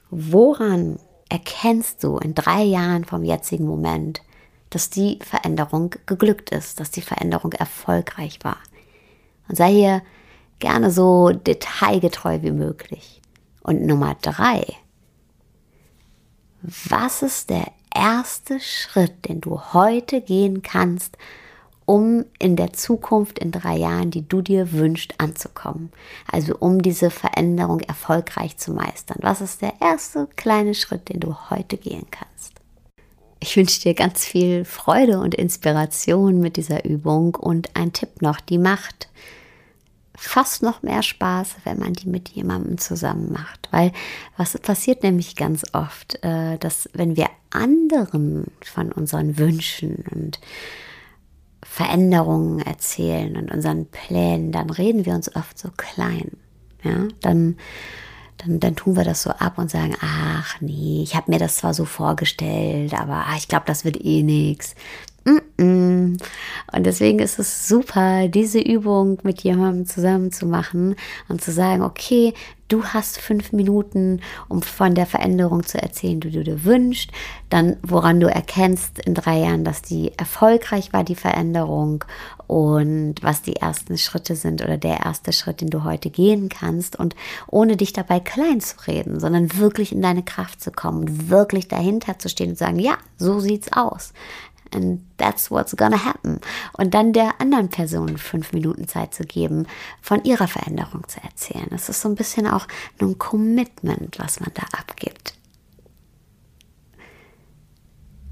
Woran 0.09 0.99
erkennst 1.27 2.01
du 2.01 2.17
in 2.17 2.33
drei 2.33 2.63
Jahren 2.63 3.03
vom 3.03 3.25
jetzigen 3.25 3.65
Moment, 3.65 4.21
dass 4.69 4.89
die 4.89 5.19
Veränderung 5.21 5.93
geglückt 6.05 6.51
ist, 6.51 6.79
dass 6.79 6.91
die 6.91 7.01
Veränderung 7.01 7.51
erfolgreich 7.51 8.39
war? 8.41 8.59
Und 9.49 9.57
sei 9.57 9.73
hier 9.73 10.01
gerne 10.59 10.91
so 10.91 11.31
detailgetreu 11.31 12.41
wie 12.41 12.53
möglich. 12.53 13.21
Und 13.63 13.85
Nummer 13.85 14.15
drei, 14.21 14.65
was 16.61 17.21
ist 17.21 17.49
der 17.49 17.67
erste 17.95 18.59
Schritt, 18.59 19.27
den 19.27 19.41
du 19.41 19.59
heute 19.73 20.21
gehen 20.21 20.61
kannst, 20.61 21.17
um 21.85 22.25
in 22.37 22.55
der 22.55 22.73
Zukunft 22.73 23.39
in 23.39 23.51
drei 23.51 23.75
Jahren, 23.77 24.11
die 24.11 24.27
du 24.27 24.41
dir 24.41 24.73
wünschst, 24.73 25.15
anzukommen. 25.17 25.91
Also 26.31 26.55
um 26.59 26.81
diese 26.81 27.09
Veränderung 27.09 27.79
erfolgreich 27.79 28.57
zu 28.57 28.73
meistern. 28.73 29.17
Was 29.21 29.41
ist 29.41 29.61
der 29.63 29.73
erste 29.81 30.27
kleine 30.35 30.75
Schritt, 30.75 31.09
den 31.09 31.19
du 31.19 31.35
heute 31.49 31.77
gehen 31.77 32.05
kannst? 32.11 32.53
Ich 33.39 33.55
wünsche 33.55 33.81
dir 33.81 33.93
ganz 33.93 34.25
viel 34.25 34.65
Freude 34.65 35.19
und 35.19 35.33
Inspiration 35.33 36.39
mit 36.39 36.57
dieser 36.57 36.85
Übung 36.85 37.35
und 37.35 37.75
ein 37.75 37.93
Tipp 37.93 38.21
noch, 38.21 38.39
die 38.39 38.57
macht 38.57 39.07
fast 40.19 40.63
noch 40.63 40.83
mehr 40.83 41.01
Spaß, 41.01 41.55
wenn 41.63 41.79
man 41.79 41.93
die 41.93 42.09
mit 42.09 42.29
jemandem 42.29 42.77
zusammen 42.77 43.31
macht. 43.31 43.69
Weil 43.71 43.93
was 44.37 44.57
passiert 44.57 45.03
nämlich 45.03 45.35
ganz 45.35 45.63
oft, 45.73 46.23
äh, 46.23 46.57
dass 46.57 46.89
wenn 46.93 47.15
wir 47.15 47.27
anderen 47.51 48.45
von 48.63 48.91
unseren 48.91 49.37
Wünschen 49.37 50.03
und 50.11 50.39
Veränderungen 51.63 52.59
erzählen 52.59 53.37
und 53.37 53.51
unseren 53.51 53.85
Plänen, 53.85 54.51
dann 54.51 54.69
reden 54.69 55.05
wir 55.05 55.13
uns 55.13 55.33
oft 55.35 55.57
so 55.57 55.69
klein. 55.75 56.31
Ja, 56.83 57.07
dann, 57.21 57.57
dann, 58.37 58.59
dann 58.59 58.75
tun 58.75 58.95
wir 58.95 59.03
das 59.03 59.23
so 59.23 59.31
ab 59.31 59.57
und 59.57 59.71
sagen, 59.71 59.95
ach 60.01 60.59
nee, 60.61 61.01
ich 61.03 61.15
habe 61.15 61.31
mir 61.31 61.39
das 61.39 61.57
zwar 61.57 61.73
so 61.73 61.85
vorgestellt, 61.85 62.93
aber 62.93 63.25
ach, 63.27 63.37
ich 63.37 63.47
glaube, 63.47 63.65
das 63.67 63.85
wird 63.85 64.03
eh 64.03 64.23
nichts. 64.23 64.75
Und 65.25 66.85
deswegen 66.85 67.19
ist 67.19 67.39
es 67.39 67.67
super, 67.67 68.27
diese 68.27 68.59
Übung 68.59 69.19
mit 69.23 69.41
jemandem 69.41 69.85
zusammen 69.85 70.31
zu 70.31 70.45
machen 70.45 70.95
und 71.27 71.41
zu 71.41 71.51
sagen, 71.51 71.83
okay, 71.83 72.33
du 72.69 72.85
hast 72.85 73.19
fünf 73.19 73.51
Minuten, 73.51 74.21
um 74.47 74.61
von 74.61 74.95
der 74.95 75.05
Veränderung 75.05 75.65
zu 75.65 75.81
erzählen, 75.81 76.19
die 76.19 76.31
du 76.31 76.43
dir 76.43 76.63
wünschst, 76.63 77.11
dann 77.49 77.77
woran 77.81 78.19
du 78.19 78.27
erkennst 78.27 78.99
in 78.99 79.15
drei 79.15 79.39
Jahren, 79.39 79.63
dass 79.63 79.81
die 79.81 80.11
erfolgreich 80.17 80.93
war, 80.93 81.03
die 81.03 81.15
Veränderung 81.15 82.05
und 82.47 83.15
was 83.21 83.41
die 83.41 83.57
ersten 83.57 83.97
Schritte 83.97 84.35
sind 84.35 84.63
oder 84.63 84.77
der 84.77 85.01
erste 85.01 85.33
Schritt, 85.33 85.61
den 85.61 85.69
du 85.69 85.83
heute 85.83 86.09
gehen 86.09 86.49
kannst. 86.49 86.95
Und 86.95 87.15
ohne 87.47 87.75
dich 87.75 87.93
dabei 87.93 88.19
klein 88.19 88.61
zu 88.61 88.75
reden, 88.87 89.19
sondern 89.19 89.57
wirklich 89.57 89.91
in 89.91 90.01
deine 90.01 90.23
Kraft 90.23 90.61
zu 90.61 90.71
kommen 90.71 90.99
und 91.01 91.29
wirklich 91.29 91.67
dahinter 91.67 92.17
zu 92.19 92.29
stehen 92.29 92.51
und 92.51 92.57
sagen, 92.57 92.79
ja, 92.79 92.97
so 93.17 93.39
sieht's 93.39 93.73
aus. 93.73 94.13
And 94.73 95.01
that's 95.17 95.49
what's 95.49 95.75
gonna 95.75 96.05
happen. 96.05 96.39
Und 96.73 96.93
dann 96.93 97.13
der 97.13 97.39
anderen 97.41 97.69
Person 97.69 98.17
fünf 98.17 98.53
Minuten 98.53 98.87
Zeit 98.87 99.13
zu 99.13 99.23
geben, 99.23 99.65
von 100.01 100.23
ihrer 100.23 100.47
Veränderung 100.47 101.07
zu 101.07 101.21
erzählen. 101.23 101.67
Das 101.69 101.89
ist 101.89 102.01
so 102.01 102.09
ein 102.09 102.15
bisschen 102.15 102.47
auch 102.47 102.67
ein 103.01 103.17
Commitment, 103.17 104.19
was 104.19 104.39
man 104.39 104.51
da 104.53 104.63
abgibt. 104.77 105.35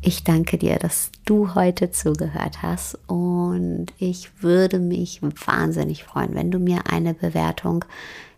Ich 0.02 0.24
danke 0.24 0.58
dir, 0.58 0.78
dass 0.78 1.12
du 1.26 1.54
heute 1.54 1.92
zugehört 1.92 2.62
hast 2.62 2.98
und 3.08 3.88
ich 3.98 4.42
würde 4.42 4.80
mich 4.80 5.22
wahnsinnig 5.22 6.04
freuen, 6.06 6.34
wenn 6.34 6.52
du 6.52 6.60
mir 6.60 6.84
eine 6.90 7.14
Bewertung 7.14 7.84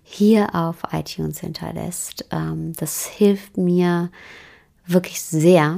hier 0.01 0.55
auf 0.55 0.77
iTunes 0.91 1.39
hinterlässt. 1.41 2.25
Ähm, 2.31 2.73
das 2.77 3.05
hilft 3.05 3.57
mir 3.57 4.09
wirklich 4.88 5.21
sehr, 5.21 5.77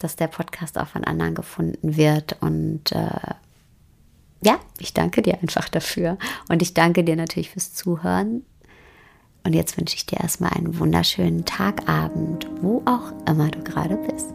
dass 0.00 0.16
der 0.16 0.26
Podcast 0.26 0.76
auch 0.78 0.88
von 0.88 1.04
anderen 1.04 1.34
gefunden 1.36 1.96
wird. 1.96 2.36
Und 2.40 2.90
äh, 2.90 3.34
ja, 4.42 4.58
ich 4.78 4.92
danke 4.92 5.22
dir 5.22 5.38
einfach 5.40 5.68
dafür. 5.68 6.18
Und 6.48 6.62
ich 6.62 6.74
danke 6.74 7.04
dir 7.04 7.14
natürlich 7.14 7.50
fürs 7.50 7.72
Zuhören. 7.72 8.42
Und 9.44 9.54
jetzt 9.54 9.78
wünsche 9.78 9.94
ich 9.94 10.06
dir 10.06 10.20
erstmal 10.20 10.52
einen 10.52 10.78
wunderschönen 10.78 11.44
Tagabend, 11.44 12.48
wo 12.60 12.82
auch 12.84 13.12
immer 13.26 13.48
du 13.48 13.62
gerade 13.62 13.96
bist. 13.96 14.34